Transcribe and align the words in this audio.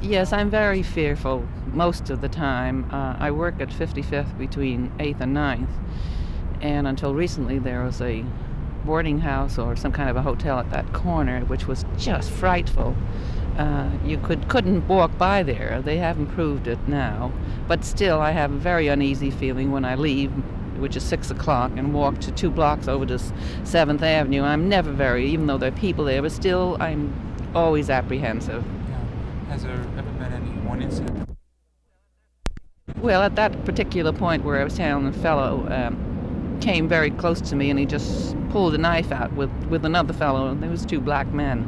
Yes, 0.00 0.32
I'm 0.32 0.48
very 0.48 0.84
fearful 0.84 1.44
most 1.72 2.08
of 2.08 2.20
the 2.20 2.28
time. 2.28 2.88
Uh, 2.92 3.16
I 3.18 3.32
work 3.32 3.60
at 3.60 3.68
55th 3.68 4.38
between 4.38 4.92
8th 4.98 5.20
and 5.22 5.36
9th, 5.36 5.72
and 6.60 6.86
until 6.86 7.16
recently 7.16 7.58
there 7.58 7.82
was 7.82 8.00
a 8.00 8.24
boarding 8.84 9.18
house 9.18 9.58
or 9.58 9.74
some 9.74 9.90
kind 9.90 10.08
of 10.08 10.14
a 10.14 10.22
hotel 10.22 10.60
at 10.60 10.70
that 10.70 10.92
corner, 10.92 11.40
which 11.46 11.66
was 11.66 11.84
just 11.96 12.30
frightful. 12.30 12.94
Uh, 13.56 13.90
you 14.04 14.18
could 14.18 14.48
couldn't 14.48 14.86
walk 14.86 15.18
by 15.18 15.42
there. 15.42 15.82
They 15.82 15.96
have 15.96 16.16
improved 16.16 16.68
it 16.68 16.78
now, 16.86 17.32
but 17.66 17.84
still, 17.84 18.20
I 18.20 18.30
have 18.30 18.52
a 18.52 18.56
very 18.56 18.86
uneasy 18.86 19.32
feeling 19.32 19.72
when 19.72 19.84
I 19.84 19.96
leave, 19.96 20.30
which 20.78 20.94
is 20.94 21.02
six 21.02 21.28
o'clock, 21.32 21.72
and 21.74 21.92
walk 21.92 22.20
to 22.20 22.30
two 22.30 22.50
blocks 22.50 22.86
over 22.86 23.04
to 23.06 23.18
Seventh 23.64 24.04
Avenue. 24.04 24.44
I'm 24.44 24.68
never 24.68 24.92
very, 24.92 25.26
even 25.26 25.48
though 25.48 25.58
there 25.58 25.72
are 25.72 25.76
people 25.76 26.04
there, 26.04 26.22
but 26.22 26.30
still, 26.30 26.76
I'm 26.78 27.12
always 27.52 27.90
apprehensive. 27.90 28.64
Has 29.48 29.62
there 29.62 29.72
ever 29.72 30.10
been 30.12 30.32
any 30.32 30.50
one 30.68 30.82
incident? 30.82 31.28
Well, 32.98 33.22
at 33.22 33.36
that 33.36 33.64
particular 33.64 34.12
point 34.12 34.44
where 34.44 34.60
I 34.60 34.64
was 34.64 34.76
telling 34.76 35.10
the 35.10 35.18
fellow 35.18 35.66
um, 35.70 36.58
came 36.60 36.88
very 36.88 37.10
close 37.10 37.40
to 37.42 37.56
me, 37.56 37.70
and 37.70 37.78
he 37.78 37.86
just 37.86 38.36
pulled 38.50 38.74
a 38.74 38.78
knife 38.78 39.12
out 39.12 39.32
with 39.34 39.50
with 39.66 39.84
another 39.84 40.12
fellow, 40.12 40.48
and 40.48 40.62
there 40.62 40.70
was 40.70 40.84
two 40.84 41.00
black 41.00 41.28
men 41.28 41.66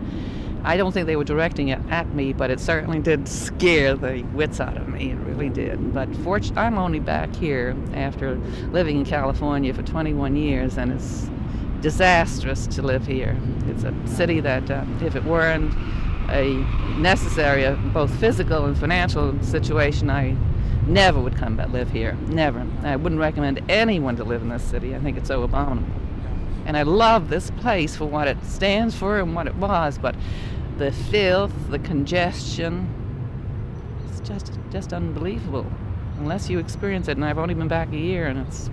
I 0.62 0.76
don't 0.76 0.92
think 0.92 1.06
they 1.06 1.16
were 1.16 1.24
directing 1.24 1.68
it 1.68 1.80
at 1.90 2.14
me, 2.14 2.32
but 2.32 2.50
it 2.50 2.60
certainly 2.60 2.98
did 2.98 3.26
scare 3.26 3.94
the 3.94 4.22
wits 4.34 4.60
out 4.60 4.76
of 4.76 4.88
me. 4.88 5.12
It 5.12 5.16
really 5.16 5.48
did. 5.48 5.94
But 5.94 6.08
I'm 6.56 6.76
only 6.76 7.00
back 7.00 7.34
here 7.34 7.74
after 7.94 8.36
living 8.70 8.98
in 8.98 9.04
California 9.06 9.72
for 9.72 9.82
21 9.82 10.36
years, 10.36 10.76
and 10.76 10.92
it's 10.92 11.30
disastrous 11.80 12.66
to 12.68 12.82
live 12.82 13.06
here. 13.06 13.38
It's 13.68 13.84
a 13.84 13.94
city 14.06 14.40
that, 14.40 14.70
uh, 14.70 14.84
if 15.00 15.16
it 15.16 15.24
weren't 15.24 15.72
a 16.30 16.54
necessary, 16.98 17.66
uh, 17.66 17.74
both 17.76 18.14
physical 18.18 18.66
and 18.66 18.76
financial 18.76 19.40
situation, 19.42 20.10
I 20.10 20.36
never 20.86 21.20
would 21.20 21.36
come 21.36 21.56
back 21.56 21.70
live 21.70 21.90
here. 21.90 22.16
Never. 22.28 22.66
I 22.82 22.96
wouldn't 22.96 23.20
recommend 23.20 23.60
anyone 23.68 24.16
to 24.16 24.24
live 24.24 24.42
in 24.42 24.48
this 24.48 24.62
city. 24.62 24.94
I 24.94 25.00
think 25.00 25.16
it's 25.16 25.28
so 25.28 25.42
abominable. 25.42 25.92
And 26.66 26.76
I 26.76 26.82
love 26.82 27.28
this 27.28 27.50
place 27.50 27.96
for 27.96 28.04
what 28.06 28.28
it 28.28 28.42
stands 28.44 28.94
for 28.94 29.18
and 29.18 29.34
what 29.34 29.46
it 29.46 29.54
was, 29.56 29.98
but 29.98 30.14
the 30.78 30.92
filth, 30.92 31.52
the 31.70 31.78
congestion, 31.78 32.88
it's 34.08 34.20
just 34.20 34.52
just 34.70 34.92
unbelievable. 34.92 35.66
Unless 36.18 36.48
you 36.48 36.58
experience 36.58 37.08
it, 37.08 37.16
and 37.16 37.24
I've 37.24 37.38
only 37.38 37.54
been 37.54 37.68
back 37.68 37.92
a 37.92 37.96
year, 37.96 38.26
and 38.26 38.38
it's 38.46 38.70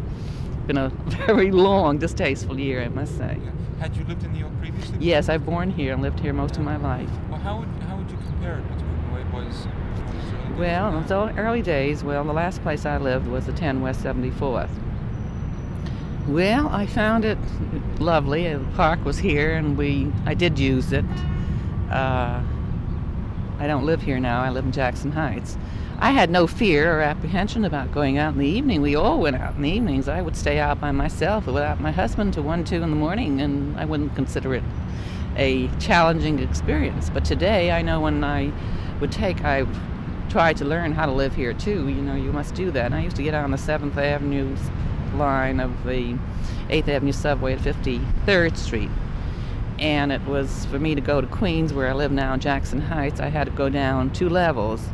been 0.67 0.77
a 0.77 0.89
very 1.25 1.51
long, 1.51 1.97
distasteful 1.97 2.59
year, 2.59 2.83
I 2.83 2.89
must 2.89 3.17
say. 3.17 3.37
Yeah. 3.41 3.51
Had 3.79 3.95
you 3.95 4.03
lived 4.05 4.23
in 4.23 4.33
New 4.33 4.39
York 4.39 4.51
previously? 4.59 4.97
Yes, 4.99 5.29
I've 5.29 5.45
born 5.45 5.71
here 5.71 5.93
and 5.93 6.01
lived 6.01 6.19
here 6.19 6.33
most 6.33 6.55
yeah. 6.55 6.59
of 6.59 6.65
my 6.65 6.77
life. 6.77 7.09
Well, 7.29 7.39
how 7.39 7.59
would 7.59 7.69
how 7.87 7.97
would 7.97 8.09
you 8.09 8.17
compare 8.17 8.59
it 8.59 8.63
between 8.63 9.07
the 9.07 9.15
way 9.15 9.21
it 9.21 9.33
was? 9.33 9.67
Well, 10.57 11.07
so 11.07 11.29
early 11.37 11.61
days. 11.61 12.03
Well, 12.03 12.23
the 12.23 12.33
last 12.33 12.63
place 12.63 12.85
I 12.85 12.97
lived 12.97 13.27
was 13.27 13.45
the 13.45 13.53
10 13.53 13.81
West 13.81 14.03
74th. 14.03 14.69
Well, 16.27 16.67
I 16.69 16.87
found 16.87 17.23
it 17.23 17.37
lovely. 17.99 18.51
The 18.51 18.65
park 18.75 19.05
was 19.05 19.19
here, 19.19 19.55
and 19.55 19.77
we 19.77 20.11
I 20.25 20.33
did 20.33 20.57
use 20.59 20.91
it. 20.91 21.05
Uh, 21.91 22.41
I 23.59 23.67
don't 23.67 23.85
live 23.85 24.01
here 24.01 24.19
now. 24.19 24.41
I 24.41 24.49
live 24.49 24.65
in 24.65 24.71
Jackson 24.71 25.11
Heights. 25.11 25.57
I 25.99 26.11
had 26.11 26.29
no 26.29 26.45
fear 26.45 26.95
or 26.99 27.01
apprehension 27.01 27.65
about 27.65 27.91
going 27.91 28.19
out 28.19 28.33
in 28.33 28.39
the 28.39 28.47
evening. 28.47 28.83
We 28.83 28.95
all 28.95 29.19
went 29.19 29.35
out 29.35 29.55
in 29.55 29.63
the 29.63 29.71
evenings. 29.71 30.07
I 30.07 30.21
would 30.21 30.35
stay 30.35 30.59
out 30.59 30.79
by 30.79 30.91
myself 30.91 31.47
without 31.47 31.81
my 31.81 31.91
husband 31.91 32.35
to 32.35 32.43
one, 32.43 32.63
two 32.63 32.83
in 32.83 32.91
the 32.91 32.95
morning, 32.95 33.41
and 33.41 33.75
I 33.79 33.85
wouldn't 33.85 34.15
consider 34.15 34.53
it 34.53 34.63
a 35.37 35.67
challenging 35.79 36.37
experience. 36.37 37.09
But 37.09 37.25
today, 37.25 37.71
I 37.71 37.81
know 37.81 37.99
when 38.01 38.23
I 38.23 38.51
would 38.99 39.11
take, 39.11 39.43
I 39.43 39.65
tried 40.29 40.57
to 40.57 40.65
learn 40.65 40.91
how 40.91 41.07
to 41.07 41.11
live 41.11 41.33
here 41.33 41.53
too. 41.53 41.87
You 41.87 42.03
know, 42.03 42.15
you 42.15 42.31
must 42.31 42.53
do 42.53 42.69
that. 42.69 42.85
And 42.85 42.95
I 42.95 43.01
used 43.01 43.15
to 43.15 43.23
get 43.23 43.33
on 43.33 43.49
the 43.49 43.57
Seventh 43.57 43.97
Avenue 43.97 44.55
line 45.15 45.59
of 45.59 45.83
the 45.83 46.15
8th 46.69 46.89
Avenue 46.89 47.11
subway 47.11 47.53
at 47.53 47.59
53rd 47.59 48.55
Street. 48.55 48.91
And 49.79 50.11
it 50.11 50.23
was 50.25 50.65
for 50.67 50.77
me 50.77 50.93
to 50.93 51.01
go 51.01 51.21
to 51.21 51.27
Queens, 51.27 51.73
where 51.73 51.87
I 51.87 51.93
live 51.93 52.11
now 52.11 52.35
in 52.35 52.39
Jackson 52.39 52.81
Heights, 52.81 53.19
I 53.19 53.29
had 53.29 53.45
to 53.45 53.51
go 53.51 53.67
down 53.67 54.11
two 54.11 54.29
levels. 54.29 54.87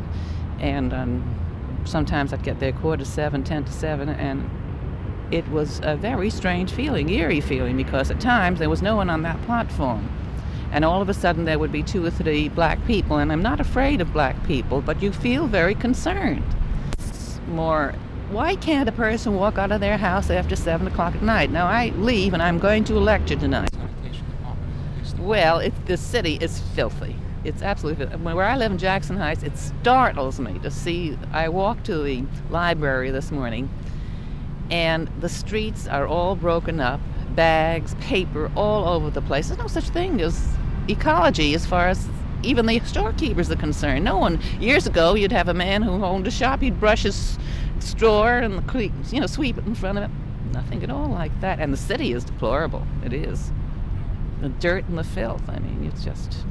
And 0.60 0.92
um, 0.92 1.82
sometimes 1.84 2.32
I'd 2.32 2.42
get 2.42 2.60
there 2.60 2.72
quarter 2.72 3.04
to 3.04 3.10
seven, 3.10 3.44
ten 3.44 3.64
to 3.64 3.72
seven, 3.72 4.08
and 4.08 4.50
it 5.30 5.48
was 5.48 5.80
a 5.82 5.96
very 5.96 6.30
strange 6.30 6.70
feeling, 6.70 7.08
eerie 7.08 7.40
feeling, 7.40 7.76
because 7.76 8.10
at 8.10 8.20
times 8.20 8.58
there 8.58 8.70
was 8.70 8.82
no 8.82 8.96
one 8.96 9.10
on 9.10 9.22
that 9.22 9.40
platform. 9.42 10.08
And 10.72 10.84
all 10.84 11.00
of 11.00 11.08
a 11.08 11.14
sudden 11.14 11.44
there 11.44 11.58
would 11.58 11.72
be 11.72 11.82
two 11.82 12.04
or 12.04 12.10
three 12.10 12.48
black 12.48 12.84
people, 12.86 13.18
and 13.18 13.30
I'm 13.30 13.42
not 13.42 13.60
afraid 13.60 14.00
of 14.00 14.12
black 14.12 14.44
people, 14.46 14.80
but 14.80 15.02
you 15.02 15.12
feel 15.12 15.46
very 15.46 15.74
concerned. 15.74 16.44
It's 16.98 17.40
more 17.48 17.94
why 18.30 18.56
can't 18.56 18.88
a 18.88 18.92
person 18.92 19.36
walk 19.36 19.58
out 19.58 19.70
of 19.70 19.80
their 19.80 19.98
house 19.98 20.30
after 20.30 20.56
7 20.56 20.86
o'clock 20.86 21.14
at 21.14 21.22
night? 21.22 21.50
Now, 21.50 21.66
I 21.66 21.90
leave 21.96 22.32
and 22.32 22.42
I'm 22.42 22.58
going 22.58 22.82
to 22.84 22.94
a 22.94 22.98
lecture 22.98 23.36
tonight. 23.36 23.70
Well, 25.18 25.58
it, 25.58 25.72
the 25.86 25.96
city 25.96 26.38
is 26.40 26.58
filthy. 26.74 27.16
It's 27.44 27.62
absolutely. 27.62 28.06
Where 28.06 28.46
I 28.46 28.56
live 28.56 28.72
in 28.72 28.78
Jackson 28.78 29.16
Heights, 29.16 29.42
it 29.42 29.56
startles 29.58 30.40
me 30.40 30.58
to 30.60 30.70
see. 30.70 31.18
I 31.32 31.48
walked 31.48 31.84
to 31.86 32.02
the 32.02 32.24
library 32.50 33.10
this 33.10 33.30
morning, 33.30 33.68
and 34.70 35.08
the 35.20 35.28
streets 35.28 35.86
are 35.86 36.06
all 36.06 36.36
broken 36.36 36.80
up 36.80 37.00
bags, 37.34 37.94
paper 37.96 38.50
all 38.56 38.88
over 38.88 39.10
the 39.10 39.22
place. 39.22 39.48
There's 39.48 39.58
no 39.58 39.66
such 39.66 39.88
thing 39.88 40.20
as 40.20 40.48
ecology 40.88 41.54
as 41.54 41.66
far 41.66 41.88
as 41.88 42.06
even 42.42 42.66
the 42.66 42.78
storekeepers 42.80 43.50
are 43.50 43.56
concerned. 43.56 44.04
No 44.04 44.18
one, 44.18 44.40
years 44.60 44.86
ago, 44.86 45.14
you'd 45.14 45.32
have 45.32 45.48
a 45.48 45.54
man 45.54 45.82
who 45.82 46.04
owned 46.04 46.26
a 46.26 46.30
shop, 46.30 46.60
he'd 46.60 46.78
brush 46.78 47.02
his 47.02 47.38
straw 47.80 48.26
and 48.26 48.62
you 49.12 49.20
know 49.20 49.26
sweep 49.26 49.58
it 49.58 49.66
in 49.66 49.74
front 49.74 49.98
of 49.98 50.04
it. 50.04 50.10
Nothing 50.52 50.82
at 50.84 50.90
all 50.90 51.08
like 51.08 51.38
that. 51.40 51.58
And 51.58 51.72
the 51.72 51.76
city 51.76 52.12
is 52.12 52.24
deplorable. 52.24 52.86
It 53.04 53.12
is. 53.12 53.50
The 54.40 54.48
dirt 54.48 54.84
and 54.86 54.96
the 54.96 55.04
filth. 55.04 55.42
I 55.48 55.58
mean, 55.58 55.90
it's 55.90 56.04
just. 56.04 56.44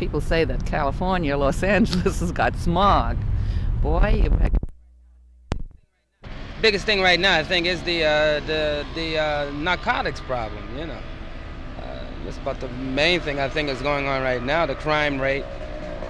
People 0.00 0.22
say 0.22 0.44
that 0.44 0.64
California, 0.64 1.36
Los 1.36 1.62
Angeles 1.62 2.20
has 2.20 2.32
got 2.32 2.56
smog. 2.56 3.18
Boy, 3.82 4.30
biggest 6.62 6.86
thing 6.86 7.02
right 7.02 7.20
now, 7.20 7.36
I 7.36 7.44
think, 7.44 7.66
is 7.66 7.82
the 7.82 8.04
uh, 8.04 8.40
the 8.46 8.86
the 8.94 9.18
uh, 9.18 9.50
narcotics 9.50 10.20
problem. 10.20 10.64
You 10.78 10.86
know, 10.86 11.02
uh, 11.82 12.04
that's 12.24 12.38
about 12.38 12.60
the 12.60 12.68
main 12.68 13.20
thing 13.20 13.40
I 13.40 13.50
think 13.50 13.68
is 13.68 13.82
going 13.82 14.06
on 14.06 14.22
right 14.22 14.42
now. 14.42 14.64
The 14.64 14.74
crime 14.74 15.20
rate 15.20 15.44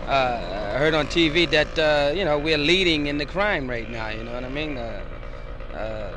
uh, 0.07 0.73
I 0.75 0.79
heard 0.79 0.95
on 0.95 1.09
TV 1.09 1.51
that 1.51 1.77
uh, 1.77 2.13
you 2.15 2.25
know 2.25 2.39
we're 2.39 2.59
leading 2.59 3.09
in 3.09 3.19
the 3.19 3.27
crime 3.27 3.69
rate 3.69 3.91
now. 3.91 4.11
You 4.11 4.23
know 4.23 4.35
what 4.35 4.45
I 4.45 4.51
mean? 4.51 4.79
Uh, 4.79 6.13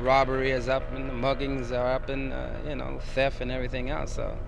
robbery 0.00 0.52
is 0.52 0.70
up, 0.70 0.90
and 0.94 1.10
the 1.10 1.12
muggings 1.12 1.70
are 1.70 1.92
up, 1.92 2.08
and 2.08 2.32
you 2.66 2.76
know 2.76 2.98
theft 3.14 3.42
and 3.42 3.52
everything 3.52 3.90
else. 3.90 4.14
So 4.14 4.38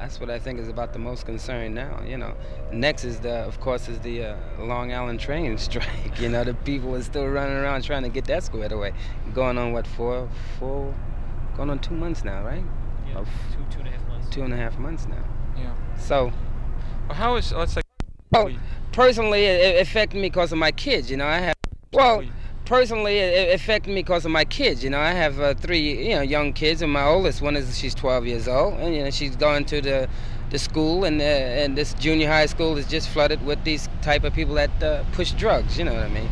that's 0.00 0.20
what 0.20 0.30
I 0.30 0.38
think 0.38 0.60
is 0.60 0.68
about 0.68 0.92
the 0.92 0.98
most 0.98 1.26
concern 1.26 1.74
now. 1.74 2.02
You 2.06 2.18
know, 2.18 2.34
next 2.72 3.04
is 3.04 3.20
the, 3.20 3.38
of 3.40 3.60
course, 3.60 3.88
is 3.88 3.98
the 4.00 4.24
uh, 4.24 4.36
Long 4.60 4.92
Island 4.92 5.20
train 5.20 5.58
strike. 5.68 6.20
You 6.20 6.28
know, 6.28 6.44
the 6.44 6.54
people 6.54 6.94
are 6.94 7.02
still 7.02 7.26
running 7.26 7.56
around 7.56 7.82
trying 7.82 8.04
to 8.04 8.08
get 8.08 8.24
that 8.26 8.44
squared 8.44 8.72
away. 8.72 8.92
Going 9.34 9.58
on 9.58 9.72
what 9.72 9.86
four, 9.86 10.28
four, 10.58 10.94
going 11.56 11.70
on 11.70 11.78
two 11.80 11.94
months 11.94 12.24
now, 12.24 12.44
right? 12.44 12.64
Yeah, 13.08 13.24
two, 13.52 13.64
two 13.70 13.80
and 13.80 13.88
a 13.88 13.90
half 13.90 14.08
months. 14.08 14.28
Two 14.30 14.42
and 14.42 14.52
a 14.52 14.56
half 14.56 14.78
months 14.78 15.06
now. 15.06 15.24
Yeah. 15.56 15.74
So. 15.98 16.32
Well, 17.08 17.16
how 17.16 17.36
is 17.36 17.52
let's 17.52 17.72
say 17.72 17.80
well, 18.30 18.50
personally, 18.92 19.44
it 19.46 19.80
affected 19.80 20.16
me 20.16 20.28
because 20.28 20.52
of 20.52 20.58
my 20.58 20.70
kids. 20.70 21.10
You 21.10 21.16
know, 21.16 21.26
I 21.26 21.38
have. 21.38 21.54
Well, 21.92 22.22
personally, 22.68 23.18
it 23.18 23.54
affected 23.54 23.88
me 23.88 24.02
because 24.02 24.24
of 24.26 24.30
my 24.30 24.44
kids. 24.44 24.84
You 24.84 24.90
know, 24.90 25.00
I 25.00 25.12
have 25.12 25.40
uh, 25.40 25.54
three, 25.54 26.08
you 26.08 26.14
know, 26.14 26.20
young 26.20 26.52
kids, 26.52 26.82
and 26.82 26.92
my 26.92 27.02
oldest 27.02 27.40
one 27.40 27.56
is 27.56 27.76
she's 27.76 27.94
12 27.94 28.26
years 28.26 28.46
old, 28.46 28.74
and 28.74 28.94
you 28.94 29.02
know, 29.02 29.10
she's 29.10 29.34
going 29.34 29.64
to 29.66 29.80
the 29.80 30.08
the 30.50 30.58
school, 30.58 31.04
and 31.04 31.20
uh, 31.20 31.24
and 31.24 31.76
this 31.76 31.94
junior 31.94 32.28
high 32.28 32.46
school 32.46 32.76
is 32.76 32.86
just 32.86 33.08
flooded 33.08 33.44
with 33.44 33.64
these 33.64 33.88
type 34.02 34.22
of 34.22 34.32
people 34.34 34.54
that 34.54 34.82
uh, 34.82 35.02
push 35.12 35.32
drugs. 35.32 35.78
You 35.78 35.84
know 35.84 35.94
what 35.94 36.04
I 36.04 36.08
mean? 36.08 36.28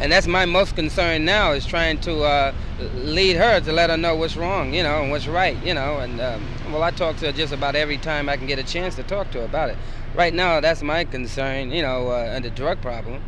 And 0.00 0.10
that's 0.10 0.26
my 0.26 0.44
most 0.44 0.74
concern 0.74 1.24
now 1.24 1.52
is 1.52 1.64
trying 1.64 2.00
to 2.00 2.24
uh, 2.24 2.52
lead 2.94 3.36
her 3.36 3.60
to 3.60 3.72
let 3.72 3.90
her 3.90 3.96
know 3.96 4.16
what's 4.16 4.36
wrong, 4.36 4.74
you 4.74 4.82
know, 4.82 5.02
and 5.02 5.10
what's 5.10 5.28
right, 5.28 5.56
you 5.64 5.72
know. 5.72 5.98
And 5.98 6.20
um, 6.20 6.44
well, 6.72 6.82
I 6.82 6.90
talk 6.90 7.16
to 7.18 7.26
her 7.26 7.32
just 7.32 7.52
about 7.52 7.76
every 7.76 7.98
time 7.98 8.28
I 8.28 8.36
can 8.36 8.46
get 8.46 8.58
a 8.58 8.64
chance 8.64 8.96
to 8.96 9.02
talk 9.02 9.30
to 9.32 9.38
her 9.40 9.44
about 9.44 9.70
it 9.70 9.76
right 10.14 10.32
now, 10.32 10.60
that's 10.60 10.82
my 10.82 11.04
concern, 11.04 11.70
you 11.70 11.82
know, 11.82 12.10
uh, 12.10 12.32
and 12.34 12.44
the 12.44 12.50
drug 12.50 12.80
problem. 12.80 13.22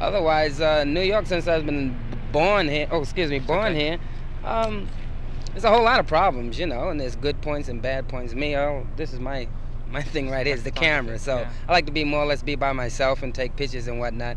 Otherwise, 0.00 0.60
uh, 0.60 0.84
New 0.84 1.02
York, 1.02 1.26
since 1.26 1.46
I've 1.46 1.66
been 1.66 1.94
born 2.32 2.68
here, 2.68 2.88
oh, 2.90 3.02
excuse 3.02 3.30
me, 3.30 3.38
born 3.38 3.72
okay. 3.72 3.78
here, 3.78 3.98
um, 4.44 4.88
there's 5.52 5.64
a 5.64 5.70
whole 5.70 5.82
lot 5.82 6.00
of 6.00 6.06
problems, 6.06 6.58
you 6.58 6.66
know, 6.66 6.88
and 6.88 7.00
there's 7.00 7.16
good 7.16 7.40
points 7.42 7.68
and 7.68 7.82
bad 7.82 8.08
points. 8.08 8.34
Me, 8.34 8.56
oh, 8.56 8.86
this 8.96 9.12
is 9.12 9.20
my 9.20 9.48
my 9.90 10.02
thing 10.02 10.30
right 10.30 10.46
here 10.46 10.54
is 10.54 10.62
the 10.62 10.70
camera. 10.70 11.18
So 11.18 11.38
yeah. 11.38 11.50
I 11.68 11.72
like 11.72 11.86
to 11.86 11.92
be 11.92 12.04
more 12.04 12.20
or 12.20 12.26
less 12.26 12.42
be 12.42 12.54
by 12.54 12.72
myself 12.72 13.22
and 13.22 13.34
take 13.34 13.56
pictures 13.56 13.88
and 13.88 13.98
whatnot. 13.98 14.36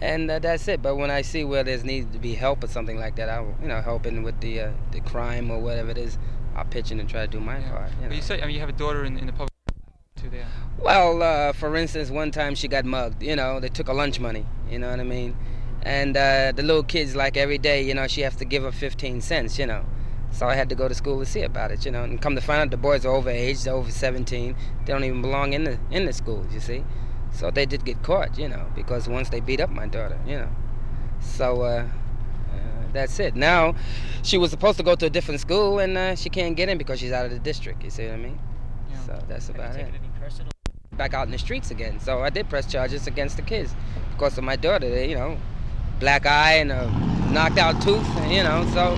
And 0.00 0.30
uh, 0.30 0.38
that's 0.38 0.68
it. 0.68 0.82
But 0.82 0.96
when 0.96 1.10
I 1.10 1.22
see 1.22 1.44
where 1.44 1.64
there's 1.64 1.84
needs 1.84 2.12
to 2.12 2.18
be 2.18 2.34
help 2.34 2.62
or 2.64 2.66
something 2.66 2.98
like 2.98 3.16
that, 3.16 3.28
I'll, 3.28 3.54
you 3.62 3.68
know, 3.68 3.80
helping 3.80 4.22
with 4.22 4.40
the 4.40 4.60
uh, 4.60 4.72
the 4.90 5.00
crime 5.00 5.50
or 5.50 5.60
whatever 5.60 5.90
it 5.90 5.98
is, 5.98 6.18
I'll 6.56 6.64
pitch 6.64 6.90
in 6.90 7.00
and 7.00 7.08
try 7.08 7.22
to 7.22 7.26
do 7.26 7.40
my 7.40 7.58
yeah. 7.58 7.70
part. 7.70 7.90
You, 8.02 8.08
know. 8.08 8.14
you 8.14 8.22
say, 8.22 8.42
I 8.42 8.46
mean, 8.46 8.54
you 8.54 8.60
have 8.60 8.68
a 8.68 8.72
daughter 8.72 9.04
in, 9.04 9.16
in 9.16 9.26
the 9.26 9.32
public 9.32 9.50
too 10.16 10.28
there. 10.28 10.46
Well, 10.78 11.22
uh, 11.22 11.52
for 11.52 11.74
instance, 11.76 12.10
one 12.10 12.30
time 12.30 12.54
she 12.54 12.68
got 12.68 12.84
mugged. 12.84 13.22
You 13.22 13.36
know, 13.36 13.60
they 13.60 13.68
took 13.68 13.86
her 13.86 13.94
lunch 13.94 14.20
money. 14.20 14.44
You 14.68 14.78
know 14.78 14.90
what 14.90 15.00
I 15.00 15.04
mean? 15.04 15.36
And 15.82 16.16
uh, 16.16 16.52
the 16.54 16.62
little 16.62 16.82
kids, 16.82 17.16
like 17.16 17.36
every 17.36 17.58
day, 17.58 17.82
you 17.82 17.94
know, 17.94 18.06
she 18.06 18.20
has 18.22 18.36
to 18.36 18.44
give 18.44 18.62
her 18.62 18.72
15 18.72 19.20
cents. 19.20 19.58
You 19.58 19.66
know, 19.66 19.84
so 20.30 20.46
I 20.46 20.54
had 20.54 20.68
to 20.68 20.74
go 20.74 20.88
to 20.88 20.94
school 20.94 21.18
to 21.18 21.26
see 21.26 21.42
about 21.42 21.70
it. 21.70 21.84
You 21.84 21.90
know, 21.90 22.04
and 22.04 22.20
come 22.20 22.34
to 22.34 22.40
find 22.40 22.60
out 22.60 22.70
the 22.70 22.76
boys 22.76 23.04
are 23.04 23.12
overage, 23.12 23.64
they're 23.64 23.74
over 23.74 23.90
17. 23.90 24.54
They 24.84 24.92
don't 24.92 25.04
even 25.04 25.22
belong 25.22 25.52
in 25.52 25.64
the 25.64 25.78
in 25.90 26.06
the 26.06 26.12
schools. 26.12 26.52
You 26.52 26.60
see, 26.60 26.84
so 27.32 27.50
they 27.50 27.66
did 27.66 27.84
get 27.84 28.02
caught. 28.02 28.38
You 28.38 28.48
know, 28.48 28.66
because 28.74 29.08
once 29.08 29.28
they 29.28 29.40
beat 29.40 29.60
up 29.60 29.70
my 29.70 29.86
daughter. 29.86 30.18
You 30.26 30.38
know, 30.38 30.50
so. 31.20 31.62
Uh, 31.62 31.88
uh, 32.52 32.58
that's 32.92 33.18
it. 33.18 33.34
Now, 33.34 33.74
she 34.22 34.36
was 34.36 34.50
supposed 34.50 34.76
to 34.76 34.84
go 34.84 34.94
to 34.94 35.06
a 35.06 35.10
different 35.10 35.40
school, 35.40 35.78
and 35.78 35.96
uh, 35.96 36.14
she 36.14 36.28
can't 36.28 36.54
get 36.54 36.68
in 36.68 36.76
because 36.76 37.00
she's 37.00 37.10
out 37.12 37.24
of 37.24 37.32
the 37.32 37.38
district. 37.38 37.82
You 37.82 37.88
see 37.88 38.04
what 38.04 38.14
I 38.14 38.16
mean? 38.18 38.38
Yeah. 38.90 39.06
So 39.06 39.24
that's 39.26 39.48
about 39.48 39.76
it 39.76 39.86
any 39.88 40.10
personal? 40.20 40.52
back 40.96 41.14
out 41.14 41.26
in 41.26 41.32
the 41.32 41.38
streets 41.38 41.70
again. 41.70 41.98
So 42.00 42.20
I 42.22 42.30
did 42.30 42.48
press 42.48 42.70
charges 42.70 43.06
against 43.06 43.36
the 43.36 43.42
kids 43.42 43.74
because 44.12 44.38
of 44.38 44.44
my 44.44 44.56
daughter. 44.56 44.88
They, 44.88 45.08
you 45.08 45.16
know, 45.16 45.38
black 46.02 46.26
eye 46.26 46.54
and 46.54 46.72
a 46.72 46.90
knocked 47.30 47.58
out 47.58 47.80
tooth. 47.80 48.06
You 48.28 48.42
know, 48.42 48.68
so 48.74 48.96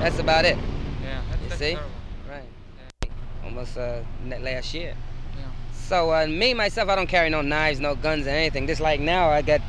that's 0.00 0.18
about 0.18 0.44
it. 0.44 0.56
Yeah, 0.56 1.20
that, 1.30 1.40
You 1.42 1.48
that's 1.48 1.60
see? 1.60 1.70
terrible. 1.74 1.90
Right. 2.28 3.10
Almost 3.44 3.78
uh, 3.78 4.02
last 4.40 4.74
year. 4.74 4.94
Yeah. 5.38 5.44
So 5.72 6.12
uh, 6.12 6.26
me 6.26 6.52
myself, 6.52 6.88
I 6.88 6.96
don't 6.96 7.06
carry 7.08 7.30
no 7.30 7.42
knives, 7.42 7.78
no 7.78 7.94
guns, 7.94 8.26
or 8.26 8.30
anything. 8.30 8.66
Just 8.66 8.80
like 8.80 8.98
now, 9.00 9.30
I 9.30 9.40
got, 9.42 9.60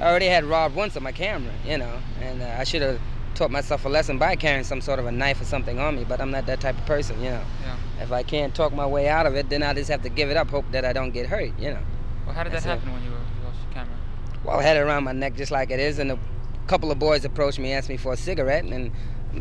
I 0.00 0.04
already 0.10 0.26
had 0.26 0.44
robbed 0.44 0.74
once 0.74 0.96
on 0.98 1.02
my 1.02 1.12
camera. 1.12 1.52
You 1.64 1.78
know, 1.78 1.98
and 2.20 2.42
uh, 2.42 2.56
I 2.58 2.64
should 2.64 2.82
have 2.82 3.00
taught 3.34 3.50
myself 3.50 3.86
a 3.86 3.88
lesson 3.88 4.18
by 4.18 4.36
carrying 4.36 4.64
some 4.64 4.82
sort 4.82 4.98
of 4.98 5.06
a 5.06 5.12
knife 5.12 5.40
or 5.40 5.44
something 5.46 5.78
on 5.78 5.96
me. 5.96 6.04
But 6.04 6.20
I'm 6.20 6.30
not 6.30 6.44
that 6.44 6.60
type 6.60 6.76
of 6.78 6.84
person. 6.84 7.16
You 7.22 7.30
know. 7.30 7.44
Yeah. 7.62 8.02
If 8.04 8.12
I 8.12 8.22
can't 8.22 8.54
talk 8.54 8.74
my 8.74 8.86
way 8.86 9.08
out 9.08 9.24
of 9.24 9.34
it, 9.34 9.48
then 9.48 9.62
I 9.62 9.72
just 9.72 9.88
have 9.90 10.02
to 10.02 10.10
give 10.10 10.28
it 10.30 10.36
up, 10.36 10.50
hope 10.50 10.66
that 10.72 10.84
I 10.84 10.92
don't 10.92 11.12
get 11.12 11.26
hurt. 11.26 11.58
You 11.58 11.70
know. 11.72 11.82
Well, 12.26 12.34
how 12.34 12.42
did 12.44 12.52
That's 12.52 12.64
that 12.66 12.76
it. 12.76 12.80
happen 12.80 12.92
when 12.92 13.02
you, 13.02 13.10
were, 13.10 13.16
you 13.16 13.46
lost 13.46 13.58
your 13.64 13.72
camera? 13.72 13.96
Well, 14.44 14.58
I 14.58 14.62
had 14.62 14.76
it 14.76 14.80
around 14.80 15.04
my 15.04 15.12
neck 15.12 15.36
just 15.36 15.52
like 15.52 15.70
it 15.70 15.78
is, 15.80 15.98
and 15.98 16.10
a 16.12 16.18
couple 16.66 16.90
of 16.90 16.98
boys 16.98 17.24
approached 17.24 17.58
me, 17.58 17.72
asked 17.72 17.88
me 17.88 17.96
for 17.96 18.12
a 18.12 18.16
cigarette, 18.16 18.64
and 18.64 18.90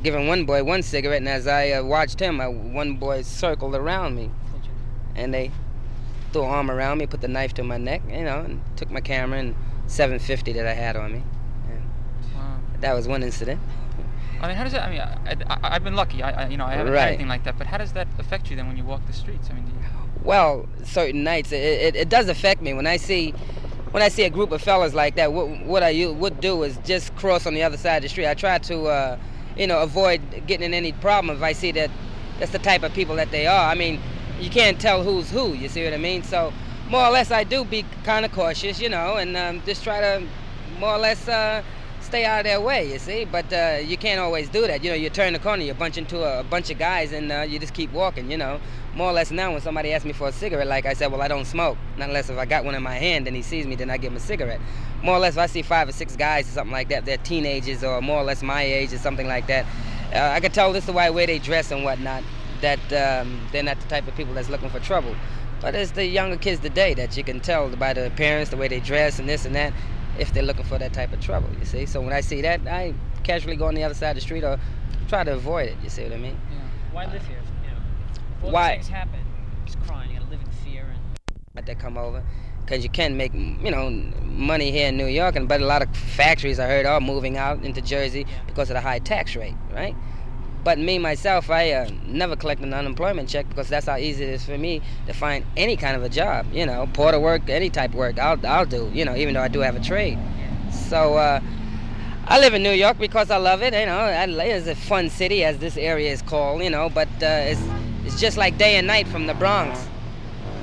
giving 0.04 0.28
one 0.28 0.46
boy 0.46 0.64
one 0.64 0.84
cigarette, 0.84 1.18
and 1.18 1.30
as 1.30 1.48
I 1.48 1.72
uh, 1.72 1.84
watched 1.84 2.20
him, 2.20 2.40
uh, 2.40 2.50
one 2.50 2.96
boy 2.96 3.24
circled 3.24 3.76
around 3.76 4.16
me, 4.16 4.30
and 5.16 5.34
they 5.34 5.52
threw 6.32 6.44
an 6.44 6.50
arm 6.50 6.72
around 6.72 7.00
me, 7.00 7.08
put 7.08 7.22
the 7.22 7.28
knife 7.28 7.54
to 7.56 7.64
my 7.64 7.78
neck, 7.78 8.02
you 8.10 8.24
know, 8.24 8.40
and 8.40 8.62
took 8.78 8.90
my 8.92 9.02
camera 9.02 9.40
and 9.40 9.56
750 9.88 10.54
that 10.54 10.66
I 10.68 10.74
had 10.74 10.96
on 10.96 11.12
me. 11.14 11.24
Wow. 12.36 12.60
That 12.80 12.94
was 12.94 13.08
one 13.08 13.24
incident. 13.24 13.60
I 14.40 14.48
mean, 14.48 14.56
how 14.56 14.64
does 14.64 14.74
that? 14.74 14.88
I 14.88 14.90
mean, 14.90 15.02
I, 15.02 15.54
I, 15.54 15.76
I've 15.76 15.84
been 15.84 15.96
lucky. 15.96 16.24
I, 16.24 16.46
I, 16.46 16.48
you 16.48 16.58
know, 16.58 16.66
I 16.66 16.74
haven't 16.74 16.94
Right. 16.94 17.02
had 17.02 17.08
anything 17.10 17.28
like 17.28 17.44
that. 17.44 17.58
But 17.60 17.68
how 17.68 17.78
does 17.78 17.94
that 17.94 18.08
affect 18.18 18.50
you 18.50 18.56
then 18.56 18.68
when 18.68 18.76
you 18.78 18.84
walk 18.84 19.06
the 19.06 19.14
streets? 19.14 19.50
I 19.52 19.54
mean, 19.54 19.66
do 19.66 19.72
you, 19.72 19.78
Well, 20.24 20.68
certain 20.84 21.24
nights 21.24 21.52
it, 21.52 21.62
it, 21.62 21.96
it 21.96 22.10
does 22.10 22.28
affect 22.28 22.60
me 22.62 22.74
when 22.74 22.88
I 22.88 22.98
see 22.98 23.36
when 23.92 24.02
I 24.02 24.10
see 24.10 24.24
a 24.24 24.30
group 24.30 24.52
of 24.52 24.62
fellas 24.62 24.94
like 24.94 25.16
that. 25.16 25.34
What 25.34 25.48
what 25.66 25.84
I 25.84 26.08
would 26.08 26.40
do 26.42 26.64
is 26.64 26.78
just 26.84 27.16
cross 27.16 27.46
on 27.46 27.54
the 27.54 27.64
other 27.64 27.78
side 27.78 27.98
of 27.98 28.04
the 28.04 28.10
street. 28.10 28.28
I 28.28 28.34
try 28.34 28.58
to 28.58 28.86
uh, 28.86 29.18
you 29.56 29.68
know 29.68 29.82
avoid 29.82 30.22
getting 30.48 30.66
in 30.66 30.74
any 30.74 30.92
problem 30.94 31.36
if 31.36 31.44
I 31.44 31.54
see 31.54 31.72
that 31.74 31.92
that's 32.40 32.52
the 32.52 32.60
type 32.60 32.84
of 32.84 32.94
people 32.94 33.16
that 33.18 33.32
they 33.32 33.48
are. 33.48 33.70
I 33.70 33.76
mean, 33.76 34.02
you 34.40 34.50
can't 34.50 34.80
tell 34.80 35.04
who's 35.04 35.30
who. 35.30 35.54
You 35.54 35.70
see 35.70 35.84
what 35.84 35.94
I 35.94 35.98
mean? 35.98 36.24
So 36.24 36.52
more 36.90 37.06
or 37.06 37.12
less, 37.12 37.32
I 37.32 37.44
do 37.44 37.64
be 37.64 37.86
kind 38.04 38.26
of 38.26 38.32
cautious, 38.32 38.82
you 38.82 38.90
know, 38.90 39.16
and 39.18 39.38
um, 39.38 39.62
just 39.66 39.84
try 39.84 40.02
to 40.02 40.24
more 40.80 40.96
or 40.96 41.00
less. 41.00 41.28
Uh, 41.28 41.64
Stay 42.12 42.26
out 42.26 42.40
of 42.40 42.44
their 42.44 42.60
way, 42.60 42.92
you 42.92 43.00
see, 43.00 43.24
but 43.24 43.54
uh, 43.54 43.80
you 43.82 43.96
can't 43.96 44.20
always 44.20 44.50
do 44.50 44.68
that. 44.68 44.84
You 44.84 44.90
know, 44.90 44.98
you 44.98 45.10
turn 45.10 45.32
the 45.32 45.40
corner, 45.40 45.64
you 45.64 45.74
bunch 45.74 45.98
into 45.98 46.22
a, 46.22 46.44
bunch 46.44 46.70
of 46.70 46.78
guys, 46.78 47.14
and 47.14 47.32
uh, 47.32 47.46
you 47.48 47.58
just 47.58 47.74
keep 47.74 47.90
walking. 47.94 48.30
You 48.30 48.36
know, 48.36 48.60
more 48.94 49.10
or 49.10 49.14
less 49.14 49.32
now 49.32 49.54
when 49.54 49.62
somebody 49.62 49.94
asks 49.94 50.06
me 50.06 50.12
for 50.12 50.28
a 50.28 50.32
cigarette, 50.34 50.68
like 50.68 50.86
I 50.86 50.92
said, 50.92 51.10
well, 51.10 51.22
I 51.22 51.30
don't 51.30 51.46
smoke. 51.46 51.78
Not 51.98 52.10
unless 52.10 52.30
if 52.30 52.38
I 52.38 52.44
got 52.44 52.66
one 52.66 52.76
in 52.76 52.84
my 52.84 52.96
hand 52.96 53.28
and 53.28 53.36
he 53.38 53.42
sees 53.42 53.66
me, 53.66 53.76
then 53.76 53.90
I 53.90 53.96
give 53.96 54.12
him 54.12 54.18
a 54.18 54.20
cigarette. 54.20 54.60
More 55.02 55.16
or 55.16 55.20
less, 55.20 55.36
if 55.36 55.40
I 55.40 55.46
see 55.46 55.62
five 55.62 55.88
or 55.88 55.94
six 55.94 56.18
guys 56.18 56.50
or 56.50 56.52
something 56.52 56.74
like 56.74 56.90
that, 56.90 57.06
they're 57.06 57.16
teenagers 57.16 57.82
or 57.82 58.02
more 58.02 58.18
or 58.18 58.26
less 58.26 58.44
my 58.44 58.62
age 58.62 58.92
or 58.92 58.98
something 58.98 59.28
like 59.30 59.48
that, 59.48 59.66
uh, 60.14 60.36
I 60.36 60.42
could 60.42 60.54
tell 60.54 60.74
this 60.74 60.88
the 60.88 60.92
way, 60.92 61.10
way 61.12 61.26
they 61.28 61.40
dress 61.40 61.72
and 61.72 61.86
whatnot, 61.86 62.24
that 62.60 62.80
um, 62.92 63.40
they're 63.54 63.64
not 63.64 63.80
the 63.80 63.88
type 63.88 64.06
of 64.06 64.18
people 64.18 64.34
that's 64.34 64.50
looking 64.50 64.70
for 64.70 64.82
trouble. 64.82 65.16
But 65.62 65.76
it's 65.76 65.92
the 65.92 66.06
younger 66.06 66.36
kids 66.36 66.60
today 66.60 66.94
that 66.96 67.16
you 67.16 67.24
can 67.24 67.40
tell 67.40 67.70
by 67.70 67.94
the 67.94 68.08
appearance, 68.08 68.50
the 68.50 68.58
way 68.58 68.68
they 68.68 68.82
dress, 68.82 69.18
and 69.18 69.30
this 69.30 69.46
and 69.46 69.56
that, 69.56 69.72
if 70.20 70.34
they're 70.34 70.44
looking 70.44 70.66
for 70.66 70.78
that 70.78 70.94
type 70.94 71.14
of 71.14 71.20
trouble, 71.20 71.50
you 71.60 71.66
see. 71.66 71.86
So 71.86 72.02
when 72.02 72.14
I 72.14 72.22
see 72.22 72.42
that, 72.42 72.62
I 72.68 72.94
casually 73.24 73.56
go 73.56 73.66
on 73.68 73.76
the 73.76 73.84
other 73.84 73.94
side 73.94 74.10
of 74.12 74.16
the 74.16 74.22
street 74.22 74.44
or 74.44 74.60
try 75.08 75.24
to 75.24 75.34
avoid 75.34 75.70
it, 75.70 75.78
you 75.84 75.90
see 75.90 76.04
what 76.04 76.14
I 76.14 76.18
mean? 76.18 76.40
yeah. 76.52 76.58
Why 76.92 77.06
live 77.06 77.26
here? 77.28 77.38
You 77.64 77.70
know, 77.72 78.48
if 78.48 78.54
Why- 78.54 78.74
things 78.76 78.88
happen, 78.88 79.20
just 79.66 79.80
crying. 79.82 80.12
You 80.12 80.20
gotta 80.20 80.32
live 80.32 80.42
in 80.42 80.50
fear 80.64 80.86
and. 80.90 81.00
let 81.56 81.66
that 81.66 81.80
come 81.80 81.98
over 81.98 82.24
because 82.66 82.84
you 82.84 82.90
can 82.90 83.18
make 83.18 83.34
you 83.34 83.72
know 83.72 83.90
money 84.24 84.72
here 84.72 84.88
in 84.90 84.98
New 84.98 85.06
York, 85.08 85.36
and 85.36 85.48
but 85.48 85.62
a 85.62 85.66
lot 85.66 85.82
of 85.82 85.96
factories 85.96 86.60
I 86.60 86.68
heard 86.68 86.86
are 86.86 87.00
moving 87.02 87.38
out 87.38 87.64
into 87.64 87.82
Jersey 87.82 88.26
Yeah. 88.28 88.44
because 88.48 88.70
of 88.70 88.76
the 88.76 88.82
high 88.82 89.00
tax 89.00 89.36
rate, 89.36 89.56
right? 89.74 89.96
But 90.64 90.78
me 90.78 91.00
myself, 91.00 91.50
I 91.50 91.72
uh, 91.72 91.90
never 92.06 92.36
collect 92.36 92.62
an 92.62 92.74
unemployment 92.74 93.28
check 93.30 93.50
because 93.50 93.68
that's 93.68 93.88
how 93.88 93.98
easy 93.98 94.24
it 94.24 94.30
is 94.30 94.46
for 94.46 94.58
me 94.58 94.82
to 95.08 95.14
find 95.14 95.44
any 95.58 95.76
kind 95.76 95.96
of 95.96 96.04
a 96.04 96.10
job. 96.10 96.46
You 96.54 96.66
know, 96.66 96.88
porter 96.94 97.20
work, 97.20 97.50
any 97.50 97.70
type 97.70 97.92
of 97.92 97.96
work, 97.96 98.20
I'll 98.20 98.46
I'll 98.46 98.66
do. 98.66 98.92
You 98.94 99.06
know, 99.06 99.16
even 99.16 99.34
though 99.34 99.42
I 99.42 99.48
do 99.48 99.60
have 99.60 99.76
a 99.76 99.80
trade. 99.80 100.20
So 100.72 101.16
uh, 101.16 101.40
I 102.26 102.40
live 102.40 102.54
in 102.54 102.62
New 102.62 102.72
York 102.74 103.00
because 103.00 103.32
I 103.32 103.38
love 103.38 103.64
it. 103.64 103.74
You 103.74 103.88
know, 103.88 104.06
it's 104.06 104.68
a 104.68 104.76
fun 104.76 105.10
city, 105.10 105.44
as 105.44 105.58
this 105.58 105.78
area 105.78 106.12
is 106.12 106.22
called. 106.22 106.62
You 106.62 106.70
know, 106.70 106.90
but 106.90 107.10
uh, 107.22 107.52
it's 107.52 107.62
it's 108.06 108.20
just 108.22 108.38
like 108.38 108.58
day 108.58 108.76
and 108.76 108.86
night 108.86 109.08
from 109.08 109.26
the 109.26 109.34
Bronx. 109.34 109.88